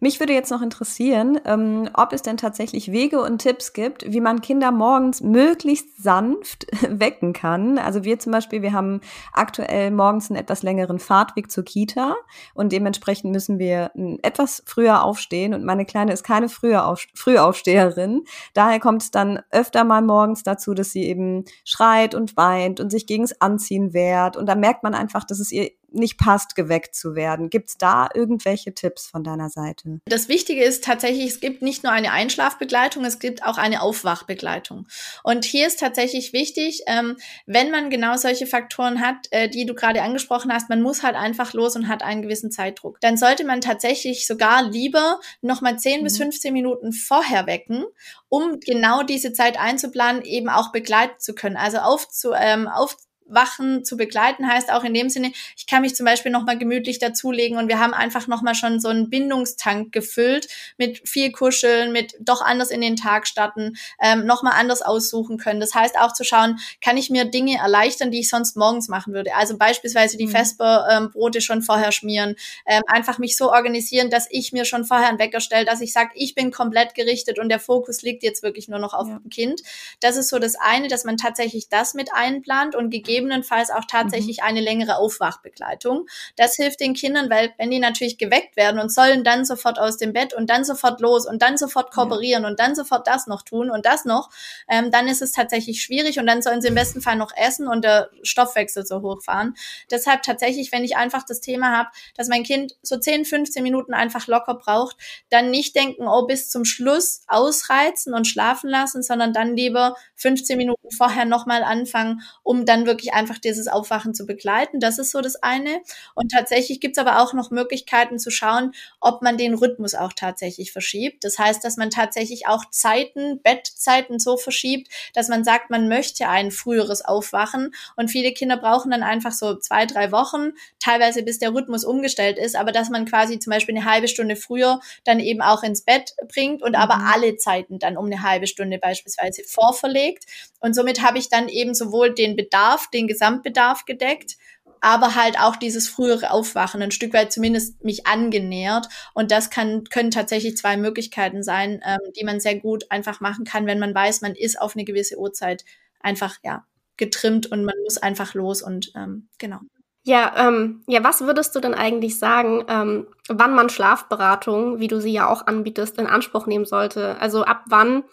Mich 0.00 0.20
würde 0.20 0.34
jetzt 0.34 0.50
noch 0.50 0.60
interessieren, 0.60 1.40
ähm, 1.46 1.88
ob 1.94 2.12
es 2.12 2.20
denn 2.20 2.36
tatsächlich 2.36 2.92
Wege 2.92 3.22
und 3.22 3.38
Tipps 3.38 3.72
gibt, 3.72 4.04
wie 4.12 4.20
man 4.20 4.42
Kinder 4.42 4.70
morgens 4.70 5.22
möglichst 5.22 6.02
sanft 6.02 6.66
wecken 6.88 7.32
kann. 7.32 7.78
Also 7.78 8.04
wir 8.04 8.18
zum 8.18 8.32
Beispiel, 8.32 8.60
wir 8.60 8.74
haben 8.74 9.00
aktuell 9.32 9.90
morgens 9.90 10.30
einen 10.30 10.38
etwas 10.38 10.62
längeren 10.62 10.98
Fahrtweg 10.98 11.50
zur 11.50 11.64
Kita 11.64 12.16
und 12.52 12.72
dementsprechend 12.72 13.32
müssen 13.32 13.58
wir 13.58 13.92
etwas 14.22 14.62
früher 14.66 15.02
aufstehen 15.02 15.54
und 15.54 15.64
meine 15.64 15.86
Kleine 15.86 16.12
ist 16.12 16.22
keine 16.22 16.50
Frühaufsteherin. 16.50 18.24
Daher 18.52 18.80
kommt 18.80 19.02
es 19.02 19.10
dann 19.10 19.40
öfter 19.50 19.84
mal 19.84 20.02
morgens 20.02 20.42
dazu, 20.42 20.74
dass 20.74 20.90
sie 20.90 21.04
eben 21.04 21.44
schreit 21.64 22.14
und 22.14 22.36
weint 22.36 22.78
und 22.78 22.90
sich 22.90 23.06
gegens 23.06 23.40
Anziehen 23.40 23.94
wehrt 23.94 24.36
und 24.36 24.46
da 24.46 24.54
merkt 24.54 24.82
man 24.82 24.94
einfach, 24.94 25.24
dass 25.24 25.40
es 25.40 25.50
ihr 25.50 25.70
nicht 25.94 26.18
passt, 26.18 26.56
geweckt 26.56 26.94
zu 26.94 27.14
werden. 27.14 27.50
Gibt 27.50 27.68
es 27.70 27.78
da 27.78 28.08
irgendwelche 28.12 28.74
Tipps 28.74 29.06
von 29.06 29.24
deiner 29.24 29.50
Seite? 29.50 30.00
Das 30.06 30.28
Wichtige 30.28 30.62
ist 30.62 30.84
tatsächlich, 30.84 31.26
es 31.26 31.40
gibt 31.40 31.62
nicht 31.62 31.82
nur 31.82 31.92
eine 31.92 32.12
Einschlafbegleitung, 32.12 33.04
es 33.04 33.18
gibt 33.18 33.44
auch 33.44 33.58
eine 33.58 33.82
Aufwachbegleitung. 33.82 34.86
Und 35.22 35.44
hier 35.44 35.66
ist 35.66 35.80
tatsächlich 35.80 36.32
wichtig, 36.32 36.82
ähm, 36.86 37.16
wenn 37.46 37.70
man 37.70 37.90
genau 37.90 38.16
solche 38.16 38.46
Faktoren 38.46 39.00
hat, 39.00 39.16
äh, 39.30 39.48
die 39.48 39.66
du 39.66 39.74
gerade 39.74 40.02
angesprochen 40.02 40.52
hast, 40.52 40.68
man 40.68 40.82
muss 40.82 41.02
halt 41.02 41.16
einfach 41.16 41.52
los 41.52 41.76
und 41.76 41.88
hat 41.88 42.02
einen 42.02 42.22
gewissen 42.22 42.50
Zeitdruck. 42.50 43.00
Dann 43.00 43.16
sollte 43.16 43.44
man 43.44 43.60
tatsächlich 43.60 44.26
sogar 44.26 44.62
lieber 44.62 45.20
nochmal 45.40 45.78
10 45.78 46.00
mhm. 46.00 46.04
bis 46.04 46.18
15 46.18 46.52
Minuten 46.52 46.92
vorher 46.92 47.46
wecken, 47.46 47.84
um 48.28 48.60
genau 48.60 49.02
diese 49.02 49.32
Zeit 49.32 49.58
einzuplanen, 49.58 50.22
eben 50.22 50.48
auch 50.48 50.72
begleiten 50.72 51.18
zu 51.18 51.34
können. 51.34 51.56
Also 51.56 51.78
aufzu, 51.78 52.32
ähm, 52.32 52.68
auf 52.68 52.96
Wachen 53.26 53.84
zu 53.84 53.96
begleiten 53.96 54.48
heißt 54.48 54.70
auch 54.70 54.84
in 54.84 54.94
dem 54.94 55.08
Sinne, 55.08 55.32
ich 55.56 55.66
kann 55.66 55.82
mich 55.82 55.94
zum 55.94 56.06
Beispiel 56.06 56.30
nochmal 56.30 56.58
gemütlich 56.58 56.98
dazulegen 56.98 57.58
und 57.58 57.68
wir 57.68 57.78
haben 57.78 57.94
einfach 57.94 58.26
nochmal 58.26 58.54
schon 58.54 58.80
so 58.80 58.88
einen 58.88 59.10
Bindungstank 59.10 59.92
gefüllt 59.92 60.48
mit 60.76 61.08
viel 61.08 61.32
Kuscheln, 61.32 61.92
mit 61.92 62.14
doch 62.20 62.42
anders 62.42 62.70
in 62.70 62.80
den 62.80 62.96
Tag 62.96 63.26
starten, 63.26 63.76
ähm, 64.00 64.26
nochmal 64.26 64.54
anders 64.56 64.82
aussuchen 64.82 65.38
können. 65.38 65.60
Das 65.60 65.74
heißt 65.74 65.98
auch 65.98 66.12
zu 66.12 66.24
schauen, 66.24 66.58
kann 66.82 66.96
ich 66.96 67.10
mir 67.10 67.24
Dinge 67.24 67.58
erleichtern, 67.58 68.10
die 68.10 68.20
ich 68.20 68.28
sonst 68.28 68.56
morgens 68.56 68.88
machen 68.88 69.14
würde. 69.14 69.34
Also 69.34 69.56
beispielsweise 69.56 70.16
die 70.16 70.26
mhm. 70.26 70.32
Vesperbrote 70.32 71.38
ähm, 71.38 71.42
schon 71.42 71.62
vorher 71.62 71.92
schmieren, 71.92 72.36
ähm, 72.66 72.82
einfach 72.86 73.18
mich 73.18 73.36
so 73.36 73.50
organisieren, 73.50 74.10
dass 74.10 74.26
ich 74.30 74.52
mir 74.52 74.64
schon 74.64 74.84
vorher 74.84 75.08
einen 75.08 75.18
Wecker 75.18 75.40
stelle, 75.40 75.64
dass 75.64 75.80
ich 75.80 75.92
sage, 75.92 76.10
ich 76.14 76.34
bin 76.34 76.50
komplett 76.50 76.94
gerichtet 76.94 77.38
und 77.38 77.48
der 77.48 77.60
Fokus 77.60 78.02
liegt 78.02 78.22
jetzt 78.22 78.42
wirklich 78.42 78.68
nur 78.68 78.78
noch 78.78 78.94
auf 78.94 79.08
ja. 79.08 79.18
dem 79.18 79.30
Kind. 79.30 79.62
Das 80.00 80.16
ist 80.16 80.28
so 80.28 80.38
das 80.38 80.56
eine, 80.56 80.88
dass 80.88 81.04
man 81.04 81.16
tatsächlich 81.16 81.68
das 81.68 81.94
mit 81.94 82.10
einplant 82.12 82.74
und 82.74 82.90
gegeben 82.90 83.13
gegebenenfalls 83.14 83.70
auch 83.70 83.84
tatsächlich 83.86 84.38
mhm. 84.38 84.48
eine 84.48 84.60
längere 84.60 84.96
Aufwachbegleitung. 84.96 86.06
Das 86.36 86.56
hilft 86.56 86.80
den 86.80 86.94
Kindern, 86.94 87.30
weil 87.30 87.52
wenn 87.58 87.70
die 87.70 87.78
natürlich 87.78 88.18
geweckt 88.18 88.56
werden 88.56 88.80
und 88.80 88.92
sollen 88.92 89.22
dann 89.22 89.44
sofort 89.44 89.78
aus 89.78 89.98
dem 89.98 90.12
Bett 90.12 90.34
und 90.34 90.50
dann 90.50 90.64
sofort 90.64 91.00
los 91.00 91.26
und 91.26 91.40
dann 91.40 91.56
sofort 91.56 91.92
kooperieren 91.92 92.42
ja. 92.42 92.48
und 92.48 92.58
dann 92.58 92.74
sofort 92.74 93.06
das 93.06 93.26
noch 93.26 93.42
tun 93.42 93.70
und 93.70 93.86
das 93.86 94.04
noch, 94.04 94.30
ähm, 94.68 94.90
dann 94.90 95.06
ist 95.06 95.22
es 95.22 95.32
tatsächlich 95.32 95.82
schwierig 95.82 96.18
und 96.18 96.26
dann 96.26 96.42
sollen 96.42 96.60
sie 96.60 96.68
im 96.68 96.74
besten 96.74 97.00
Fall 97.00 97.16
noch 97.16 97.30
essen 97.36 97.68
und 97.68 97.84
der 97.84 98.10
Stoffwechsel 98.22 98.84
so 98.84 99.02
hochfahren. 99.02 99.54
Deshalb 99.90 100.22
tatsächlich, 100.22 100.72
wenn 100.72 100.84
ich 100.84 100.96
einfach 100.96 101.22
das 101.24 101.40
Thema 101.40 101.76
habe, 101.76 101.90
dass 102.16 102.28
mein 102.28 102.42
Kind 102.42 102.76
so 102.82 102.98
10, 102.98 103.24
15 103.24 103.62
Minuten 103.62 103.94
einfach 103.94 104.26
locker 104.26 104.54
braucht, 104.54 104.96
dann 105.30 105.50
nicht 105.50 105.76
denken, 105.76 106.08
oh, 106.08 106.26
bis 106.26 106.48
zum 106.48 106.64
Schluss 106.64 107.22
ausreizen 107.28 108.14
und 108.14 108.26
schlafen 108.26 108.68
lassen, 108.68 109.02
sondern 109.02 109.32
dann 109.32 109.54
lieber 109.54 109.94
15 110.16 110.56
Minuten 110.56 110.90
vorher 110.90 111.24
nochmal 111.24 111.62
anfangen, 111.62 112.22
um 112.42 112.64
dann 112.64 112.86
wirklich 112.86 113.03
wirklich 113.04 113.14
einfach 113.14 113.38
dieses 113.38 113.68
Aufwachen 113.68 114.14
zu 114.14 114.26
begleiten. 114.26 114.80
Das 114.80 114.98
ist 114.98 115.10
so 115.10 115.20
das 115.20 115.36
eine. 115.42 115.82
Und 116.14 116.30
tatsächlich 116.30 116.80
gibt 116.80 116.96
es 116.96 117.00
aber 117.00 117.22
auch 117.22 117.32
noch 117.32 117.50
Möglichkeiten 117.50 118.18
zu 118.18 118.30
schauen, 118.30 118.72
ob 119.00 119.22
man 119.22 119.36
den 119.36 119.54
Rhythmus 119.54 119.94
auch 119.94 120.12
tatsächlich 120.12 120.72
verschiebt. 120.72 121.24
Das 121.24 121.38
heißt, 121.38 121.64
dass 121.64 121.76
man 121.76 121.90
tatsächlich 121.90 122.46
auch 122.46 122.64
Zeiten, 122.70 123.40
Bettzeiten 123.42 124.18
so 124.18 124.36
verschiebt, 124.36 124.88
dass 125.14 125.28
man 125.28 125.44
sagt, 125.44 125.70
man 125.70 125.88
möchte 125.88 126.28
ein 126.28 126.50
früheres 126.50 127.04
Aufwachen. 127.04 127.74
Und 127.96 128.10
viele 128.10 128.32
Kinder 128.32 128.56
brauchen 128.56 128.90
dann 128.90 129.02
einfach 129.02 129.32
so 129.32 129.56
zwei, 129.56 129.86
drei 129.86 130.12
Wochen, 130.12 130.52
teilweise 130.78 131.22
bis 131.22 131.38
der 131.38 131.54
Rhythmus 131.54 131.84
umgestellt 131.84 132.38
ist, 132.38 132.56
aber 132.56 132.72
dass 132.72 132.90
man 132.90 133.04
quasi 133.04 133.38
zum 133.38 133.50
Beispiel 133.50 133.76
eine 133.76 133.84
halbe 133.84 134.08
Stunde 134.08 134.36
früher 134.36 134.80
dann 135.04 135.20
eben 135.20 135.42
auch 135.42 135.62
ins 135.62 135.82
Bett 135.82 136.14
bringt 136.32 136.62
und 136.62 136.74
aber 136.74 136.96
mhm. 136.96 137.06
alle 137.12 137.36
Zeiten 137.36 137.78
dann 137.78 137.96
um 137.96 138.06
eine 138.06 138.22
halbe 138.22 138.46
Stunde 138.46 138.78
beispielsweise 138.78 139.42
vorverlegt. 139.44 140.24
Und 140.60 140.74
somit 140.74 141.02
habe 141.02 141.18
ich 141.18 141.28
dann 141.28 141.48
eben 141.48 141.74
sowohl 141.74 142.14
den 142.14 142.36
Bedarf, 142.36 142.88
den 142.94 143.06
Gesamtbedarf 143.06 143.84
gedeckt, 143.84 144.36
aber 144.80 145.14
halt 145.14 145.38
auch 145.40 145.56
dieses 145.56 145.88
frühere 145.88 146.30
Aufwachen 146.30 146.82
ein 146.82 146.90
Stück 146.90 147.14
weit 147.14 147.32
zumindest 147.32 147.82
mich 147.84 148.06
angenähert. 148.06 148.88
Und 149.14 149.30
das 149.30 149.50
kann, 149.50 149.84
können 149.84 150.10
tatsächlich 150.10 150.56
zwei 150.56 150.76
Möglichkeiten 150.76 151.42
sein, 151.42 151.80
ähm, 151.86 151.98
die 152.16 152.24
man 152.24 152.38
sehr 152.38 152.58
gut 152.58 152.90
einfach 152.90 153.20
machen 153.20 153.44
kann, 153.44 153.66
wenn 153.66 153.78
man 153.78 153.94
weiß, 153.94 154.20
man 154.20 154.34
ist 154.34 154.60
auf 154.60 154.76
eine 154.76 154.84
gewisse 154.84 155.18
Uhrzeit 155.18 155.64
einfach, 156.00 156.36
ja, 156.42 156.64
getrimmt 156.96 157.50
und 157.50 157.64
man 157.64 157.74
muss 157.82 157.98
einfach 157.98 158.34
los 158.34 158.62
und 158.62 158.92
ähm, 158.94 159.28
genau. 159.38 159.60
Ja, 160.06 160.48
ähm, 160.48 160.82
ja, 160.86 161.02
was 161.02 161.22
würdest 161.22 161.56
du 161.56 161.60
denn 161.60 161.72
eigentlich 161.72 162.18
sagen, 162.18 162.64
ähm, 162.68 163.06
wann 163.28 163.54
man 163.54 163.70
Schlafberatung, 163.70 164.78
wie 164.78 164.88
du 164.88 165.00
sie 165.00 165.12
ja 165.12 165.30
auch 165.30 165.46
anbietest, 165.46 165.98
in 165.98 166.06
Anspruch 166.06 166.46
nehmen 166.46 166.66
sollte? 166.66 167.18
Also 167.20 167.44
ab 167.44 167.64
wann 167.68 168.04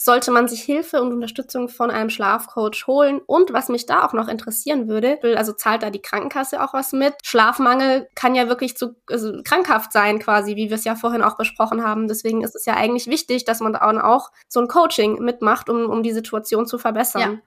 sollte 0.00 0.30
man 0.30 0.46
sich 0.46 0.62
Hilfe 0.62 1.02
und 1.02 1.12
Unterstützung 1.12 1.68
von 1.68 1.90
einem 1.90 2.08
Schlafcoach 2.08 2.86
holen. 2.86 3.20
Und 3.26 3.52
was 3.52 3.68
mich 3.68 3.84
da 3.84 4.06
auch 4.06 4.12
noch 4.12 4.28
interessieren 4.28 4.88
würde, 4.88 5.18
also 5.36 5.52
zahlt 5.52 5.82
da 5.82 5.90
die 5.90 6.00
Krankenkasse 6.00 6.62
auch 6.62 6.72
was 6.72 6.92
mit? 6.92 7.14
Schlafmangel 7.24 8.08
kann 8.14 8.36
ja 8.36 8.48
wirklich 8.48 8.76
zu 8.76 8.94
also 9.10 9.42
krankhaft 9.42 9.92
sein, 9.92 10.20
quasi, 10.20 10.54
wie 10.54 10.70
wir 10.70 10.76
es 10.76 10.84
ja 10.84 10.94
vorhin 10.94 11.22
auch 11.22 11.36
besprochen 11.36 11.84
haben. 11.84 12.06
Deswegen 12.06 12.42
ist 12.42 12.54
es 12.54 12.64
ja 12.64 12.74
eigentlich 12.74 13.08
wichtig, 13.08 13.44
dass 13.44 13.58
man 13.58 13.72
da 13.72 13.80
auch 13.80 14.30
so 14.46 14.60
ein 14.60 14.68
Coaching 14.68 15.18
mitmacht, 15.18 15.68
um, 15.68 15.90
um 15.90 16.04
die 16.04 16.12
Situation 16.12 16.66
zu 16.66 16.78
verbessern. 16.78 17.20
Ja. 17.20 17.38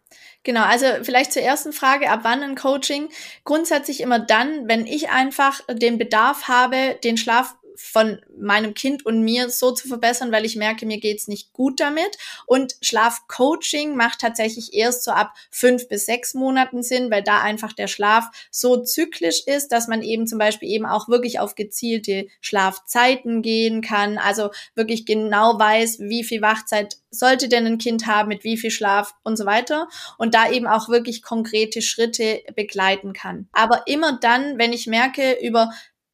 Genau, 0.43 0.63
also 0.63 0.85
vielleicht 1.03 1.31
zur 1.31 1.43
ersten 1.43 1.71
Frage, 1.71 2.09
ab 2.09 2.21
wann 2.23 2.43
ein 2.43 2.55
Coaching? 2.55 3.09
Grundsätzlich 3.45 4.01
immer 4.01 4.19
dann, 4.19 4.67
wenn 4.67 4.85
ich 4.85 5.09
einfach 5.09 5.61
den 5.69 5.97
Bedarf 5.97 6.49
habe, 6.49 6.97
den 7.03 7.15
Schlaf 7.15 7.55
von 7.75 8.19
meinem 8.37 8.73
Kind 8.73 9.05
und 9.05 9.21
mir 9.21 9.49
so 9.49 9.71
zu 9.71 9.87
verbessern, 9.87 10.31
weil 10.31 10.45
ich 10.45 10.55
merke, 10.55 10.85
mir 10.85 10.99
geht's 10.99 11.27
nicht 11.27 11.53
gut 11.53 11.79
damit. 11.79 12.17
Und 12.45 12.75
Schlafcoaching 12.81 13.95
macht 13.95 14.19
tatsächlich 14.19 14.73
erst 14.73 15.03
so 15.03 15.11
ab 15.11 15.33
fünf 15.49 15.87
bis 15.87 16.05
sechs 16.05 16.33
Monaten 16.33 16.83
Sinn, 16.83 17.11
weil 17.11 17.23
da 17.23 17.41
einfach 17.41 17.73
der 17.73 17.87
Schlaf 17.87 18.25
so 18.51 18.83
zyklisch 18.83 19.43
ist, 19.45 19.69
dass 19.71 19.87
man 19.87 20.01
eben 20.01 20.27
zum 20.27 20.39
Beispiel 20.39 20.69
eben 20.69 20.85
auch 20.85 21.09
wirklich 21.09 21.39
auf 21.39 21.55
gezielte 21.55 22.27
Schlafzeiten 22.39 23.41
gehen 23.41 23.81
kann. 23.81 24.17
Also 24.17 24.51
wirklich 24.75 25.05
genau 25.05 25.59
weiß, 25.59 25.99
wie 25.99 26.23
viel 26.23 26.41
Wachzeit 26.41 26.97
sollte 27.11 27.49
denn 27.49 27.67
ein 27.67 27.77
Kind 27.77 28.07
haben, 28.07 28.29
mit 28.29 28.43
wie 28.43 28.57
viel 28.57 28.71
Schlaf 28.71 29.13
und 29.23 29.37
so 29.37 29.45
weiter. 29.45 29.87
Und 30.17 30.33
da 30.33 30.49
eben 30.49 30.67
auch 30.67 30.89
wirklich 30.89 31.21
konkrete 31.21 31.81
Schritte 31.81 32.41
begleiten 32.55 33.13
kann. 33.13 33.49
Aber 33.51 33.83
immer 33.85 34.17
dann, 34.19 34.57
wenn 34.57 34.73
ich 34.73 34.87
merke, 34.87 35.37
über 35.41 35.71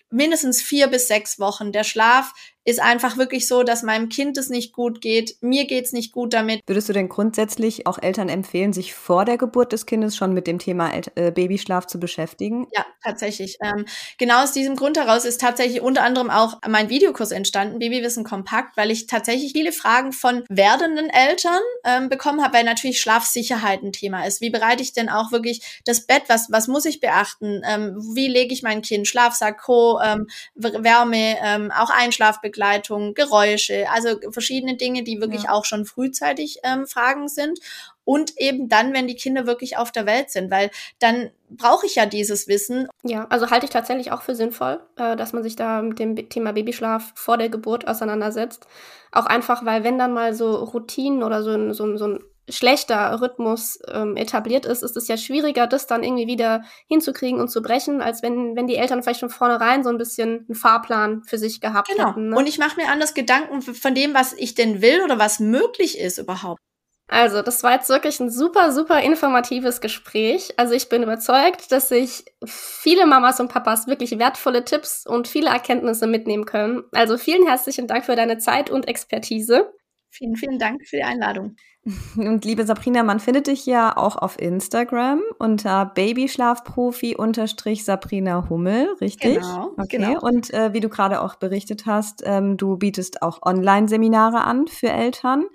mindestens 0.09 0.61
vier 0.61 0.87
bis 0.87 1.07
sechs 1.07 1.39
Wochen. 1.39 1.71
Der 1.71 1.83
Schlaf 1.83 2.33
ist 2.67 2.81
einfach 2.81 3.15
wirklich 3.15 3.47
so, 3.47 3.63
dass 3.63 3.81
meinem 3.81 4.09
Kind 4.09 4.37
es 4.37 4.49
nicht 4.49 4.73
gut 4.73 4.99
geht, 4.99 5.37
mir 5.39 5.65
geht's 5.65 5.93
nicht 5.93 6.11
gut 6.11 6.33
damit. 6.33 6.59
Würdest 6.67 6.89
du 6.89 6.93
denn 6.93 7.07
grundsätzlich 7.07 7.87
auch 7.87 7.97
Eltern 7.97 8.27
empfehlen, 8.27 8.73
sich 8.73 8.93
vor 8.93 9.23
der 9.23 9.37
Geburt 9.37 9.71
des 9.71 9.85
Kindes 9.85 10.17
schon 10.17 10.33
mit 10.33 10.47
dem 10.47 10.59
Thema 10.59 10.91
äh, 11.15 11.31
Babyschlaf 11.31 11.87
zu 11.87 11.97
beschäftigen? 11.97 12.67
Ja, 12.75 12.85
tatsächlich. 13.01 13.57
Ähm, 13.63 13.85
genau 14.17 14.43
aus 14.43 14.51
diesem 14.51 14.75
Grund 14.75 14.97
heraus 14.97 15.23
ist 15.23 15.39
tatsächlich 15.39 15.79
unter 15.79 16.03
anderem 16.03 16.29
auch 16.29 16.59
mein 16.67 16.89
Videokurs 16.89 17.31
entstanden, 17.31 17.79
Babywissen 17.79 18.25
kompakt, 18.25 18.75
weil 18.75 18.91
ich 18.91 19.07
tatsächlich 19.07 19.53
viele 19.53 19.71
Fragen 19.71 20.11
von 20.11 20.43
werdenden 20.49 21.09
Eltern 21.09 21.61
ähm, 21.85 22.09
bekommen 22.09 22.43
habe, 22.43 22.55
weil 22.57 22.65
natürlich 22.65 22.99
Schlafsicherheit 22.99 23.81
ein 23.81 23.93
Thema 23.93 24.27
ist. 24.27 24.41
Wie 24.41 24.49
bereite 24.49 24.83
ich 24.83 24.91
denn 24.91 25.07
auch 25.07 25.31
wirklich 25.31 25.81
das 25.85 26.05
Bett? 26.05 26.23
Was, 26.27 26.47
was 26.51 26.67
muss 26.67 26.83
ich 26.83 26.99
beachten? 26.99 27.61
Ähm, 27.65 27.95
wie 28.13 28.27
lege 28.27 28.53
ich 28.53 28.61
mein 28.61 28.81
Kind? 28.81 29.07
Schlafsack, 29.07 29.61
Co., 29.61 30.01
ähm, 30.03 30.27
Wärme, 30.55 31.37
ähm, 31.41 31.71
auch 31.71 31.89
Einschlafbegleitung 31.89 32.56
Begleitung, 32.57 33.13
Geräusche, 33.13 33.85
also 33.93 34.19
verschiedene 34.31 34.77
Dinge, 34.77 35.03
die 35.03 35.21
wirklich 35.21 35.43
ja. 35.43 35.51
auch 35.51 35.63
schon 35.63 35.85
frühzeitig 35.85 36.59
ähm, 36.63 36.87
Fragen 36.87 37.27
sind. 37.27 37.59
Und 38.03 38.37
eben 38.37 38.69
dann, 38.69 38.93
wenn 38.93 39.05
die 39.05 39.15
Kinder 39.15 39.45
wirklich 39.45 39.77
auf 39.77 39.91
der 39.91 40.05
Welt 40.05 40.31
sind, 40.31 40.49
weil 40.49 40.71
dann 40.99 41.29
brauche 41.49 41.85
ich 41.85 41.95
ja 41.95 42.05
dieses 42.05 42.47
Wissen. 42.47 42.87
Ja, 43.03 43.27
also 43.29 43.49
halte 43.49 43.65
ich 43.65 43.71
tatsächlich 43.71 44.11
auch 44.11 44.21
für 44.21 44.33
sinnvoll, 44.33 44.79
äh, 44.95 45.15
dass 45.17 45.33
man 45.33 45.43
sich 45.43 45.57
da 45.57 45.81
mit 45.81 45.99
dem 45.99 46.15
Thema 46.29 46.53
Babyschlaf 46.53 47.11
vor 47.15 47.37
der 47.37 47.49
Geburt 47.49 47.87
auseinandersetzt. 47.87 48.65
Auch 49.11 49.25
einfach, 49.25 49.65
weil 49.65 49.83
wenn 49.83 49.99
dann 49.99 50.13
mal 50.13 50.33
so 50.33 50.55
Routinen 50.55 51.21
oder 51.21 51.43
so, 51.43 51.73
so, 51.73 51.97
so 51.97 52.07
ein 52.07 52.23
schlechter 52.49 53.19
Rhythmus 53.21 53.79
ähm, 53.91 54.15
etabliert 54.15 54.65
ist, 54.65 54.83
ist 54.83 54.97
es 54.97 55.07
ja 55.07 55.17
schwieriger, 55.17 55.67
das 55.67 55.87
dann 55.87 56.03
irgendwie 56.03 56.27
wieder 56.27 56.63
hinzukriegen 56.87 57.39
und 57.39 57.49
zu 57.49 57.61
brechen, 57.61 58.01
als 58.01 58.23
wenn, 58.23 58.55
wenn 58.55 58.67
die 58.67 58.77
Eltern 58.77 59.03
vielleicht 59.03 59.19
von 59.19 59.29
vornherein 59.29 59.83
so 59.83 59.89
ein 59.89 59.97
bisschen 59.97 60.45
einen 60.47 60.55
Fahrplan 60.55 61.23
für 61.23 61.37
sich 61.37 61.61
gehabt 61.61 61.89
genau. 61.89 62.09
hätten. 62.09 62.29
Ne? 62.29 62.37
Und 62.37 62.47
ich 62.47 62.57
mache 62.57 62.79
mir 62.79 62.89
anders 62.89 63.13
Gedanken 63.13 63.61
von 63.61 63.95
dem, 63.95 64.13
was 64.13 64.33
ich 64.33 64.55
denn 64.55 64.81
will 64.81 65.01
oder 65.03 65.19
was 65.19 65.39
möglich 65.39 65.99
ist 65.99 66.17
überhaupt. 66.17 66.61
Also, 67.09 67.41
das 67.41 67.63
war 67.63 67.71
jetzt 67.71 67.87
wirklich 67.87 68.19
ein 68.19 68.29
super, 68.29 68.73
super 68.73 69.01
informatives 69.01 69.79
Gespräch. 69.79 70.53
Also, 70.57 70.73
ich 70.73 70.89
bin 70.89 71.03
überzeugt, 71.03 71.71
dass 71.71 71.87
sich 71.87 72.25
viele 72.45 73.05
Mamas 73.05 73.39
und 73.39 73.47
Papas 73.47 73.87
wirklich 73.87 74.19
wertvolle 74.19 74.65
Tipps 74.65 75.05
und 75.07 75.29
viele 75.29 75.49
Erkenntnisse 75.49 76.05
mitnehmen 76.05 76.45
können. 76.45 76.83
Also, 76.91 77.17
vielen 77.17 77.47
herzlichen 77.47 77.87
Dank 77.87 78.05
für 78.05 78.17
deine 78.17 78.39
Zeit 78.39 78.69
und 78.69 78.89
Expertise. 78.89 79.71
Vielen, 80.17 80.35
vielen 80.35 80.59
Dank 80.59 80.87
für 80.87 80.97
die 80.97 81.03
Einladung. 81.03 81.55
Und 82.17 82.43
liebe 82.43 82.65
Sabrina, 82.65 83.03
man 83.03 83.19
findet 83.19 83.47
dich 83.47 83.65
ja 83.65 83.95
auch 83.95 84.15
auf 84.17 84.39
Instagram 84.39 85.21
unter 85.39 85.85
Babyschlafprofi 85.85 87.15
unterstrich 87.15 87.85
Sabrina 87.85 88.49
Hummel, 88.49 88.89
richtig? 88.99 89.35
Genau. 89.35 89.71
Okay. 89.77 89.97
Genau. 89.97 90.19
Und 90.19 90.53
äh, 90.53 90.73
wie 90.73 90.79
du 90.79 90.89
gerade 90.89 91.21
auch 91.21 91.35
berichtet 91.35 91.85
hast, 91.85 92.23
ähm, 92.25 92.57
du 92.57 92.77
bietest 92.77 93.21
auch 93.21 93.41
Online-Seminare 93.43 94.43
an 94.43 94.67
für 94.67 94.89
Eltern. 94.89 95.45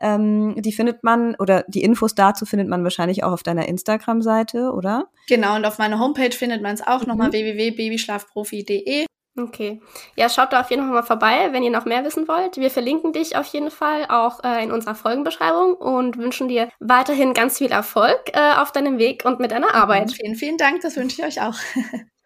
Ähm, 0.00 0.54
die 0.60 0.72
findet 0.72 1.04
man 1.04 1.36
oder 1.36 1.64
die 1.68 1.82
Infos 1.82 2.14
dazu 2.14 2.44
findet 2.46 2.68
man 2.68 2.82
wahrscheinlich 2.82 3.24
auch 3.24 3.32
auf 3.32 3.42
deiner 3.42 3.68
Instagram-Seite, 3.68 4.72
oder? 4.72 5.08
Genau, 5.28 5.56
und 5.56 5.64
auf 5.64 5.78
meiner 5.78 5.98
Homepage 5.98 6.32
findet 6.32 6.62
man 6.62 6.74
es 6.74 6.86
auch 6.86 7.02
Mhm. 7.02 7.08
nochmal 7.08 7.32
www.babyschlafprofi.de. 7.32 9.06
Okay. 9.38 9.80
Ja, 10.14 10.28
schaut 10.28 10.52
da 10.52 10.60
auf 10.60 10.70
jeden 10.70 10.82
Fall 10.82 10.92
mal 10.92 11.02
vorbei, 11.02 11.48
wenn 11.52 11.62
ihr 11.62 11.70
noch 11.70 11.84
mehr 11.84 12.04
wissen 12.04 12.26
wollt. 12.26 12.56
Wir 12.56 12.70
verlinken 12.70 13.12
dich 13.12 13.36
auf 13.36 13.46
jeden 13.46 13.70
Fall 13.70 14.06
auch 14.08 14.42
äh, 14.42 14.64
in 14.64 14.72
unserer 14.72 14.94
Folgenbeschreibung 14.94 15.74
und 15.74 16.16
wünschen 16.16 16.48
dir 16.48 16.70
weiterhin 16.80 17.34
ganz 17.34 17.58
viel 17.58 17.70
Erfolg 17.70 18.30
äh, 18.32 18.54
auf 18.56 18.72
deinem 18.72 18.98
Weg 18.98 19.24
und 19.26 19.38
mit 19.38 19.50
deiner 19.50 19.74
Arbeit. 19.74 20.12
Vielen, 20.12 20.36
vielen 20.36 20.56
Dank, 20.56 20.80
das 20.80 20.96
wünsche 20.96 21.20
ich 21.20 21.26
euch 21.26 21.42
auch. 21.42 21.56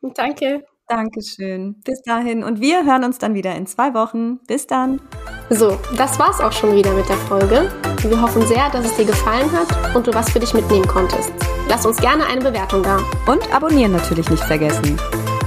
Danke. 0.14 0.64
Dankeschön. 0.90 1.80
Bis 1.84 2.02
dahin. 2.02 2.42
Und 2.42 2.60
wir 2.60 2.84
hören 2.84 3.04
uns 3.04 3.18
dann 3.18 3.34
wieder 3.34 3.54
in 3.54 3.66
zwei 3.66 3.94
Wochen. 3.94 4.40
Bis 4.48 4.66
dann. 4.66 5.00
So, 5.48 5.78
das 5.96 6.18
war's 6.18 6.40
auch 6.40 6.52
schon 6.52 6.74
wieder 6.74 6.92
mit 6.92 7.08
der 7.08 7.16
Folge. 7.16 7.70
Wir 8.02 8.20
hoffen 8.20 8.44
sehr, 8.46 8.68
dass 8.70 8.86
es 8.86 8.96
dir 8.96 9.04
gefallen 9.04 9.50
hat 9.52 9.94
und 9.94 10.06
du 10.06 10.14
was 10.14 10.30
für 10.30 10.40
dich 10.40 10.52
mitnehmen 10.52 10.88
konntest. 10.88 11.32
Lass 11.68 11.86
uns 11.86 11.98
gerne 11.98 12.26
eine 12.26 12.40
Bewertung 12.40 12.82
da. 12.82 12.98
Und 13.26 13.54
abonnieren 13.54 13.92
natürlich 13.92 14.28
nicht 14.30 14.42
vergessen. 14.42 14.98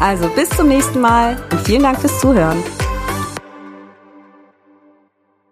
Also 0.03 0.27
bis 0.27 0.49
zum 0.49 0.67
nächsten 0.67 0.99
Mal 0.99 1.37
und 1.49 1.61
vielen 1.61 1.83
Dank 1.83 1.97
fürs 1.97 2.19
Zuhören. 2.19 2.61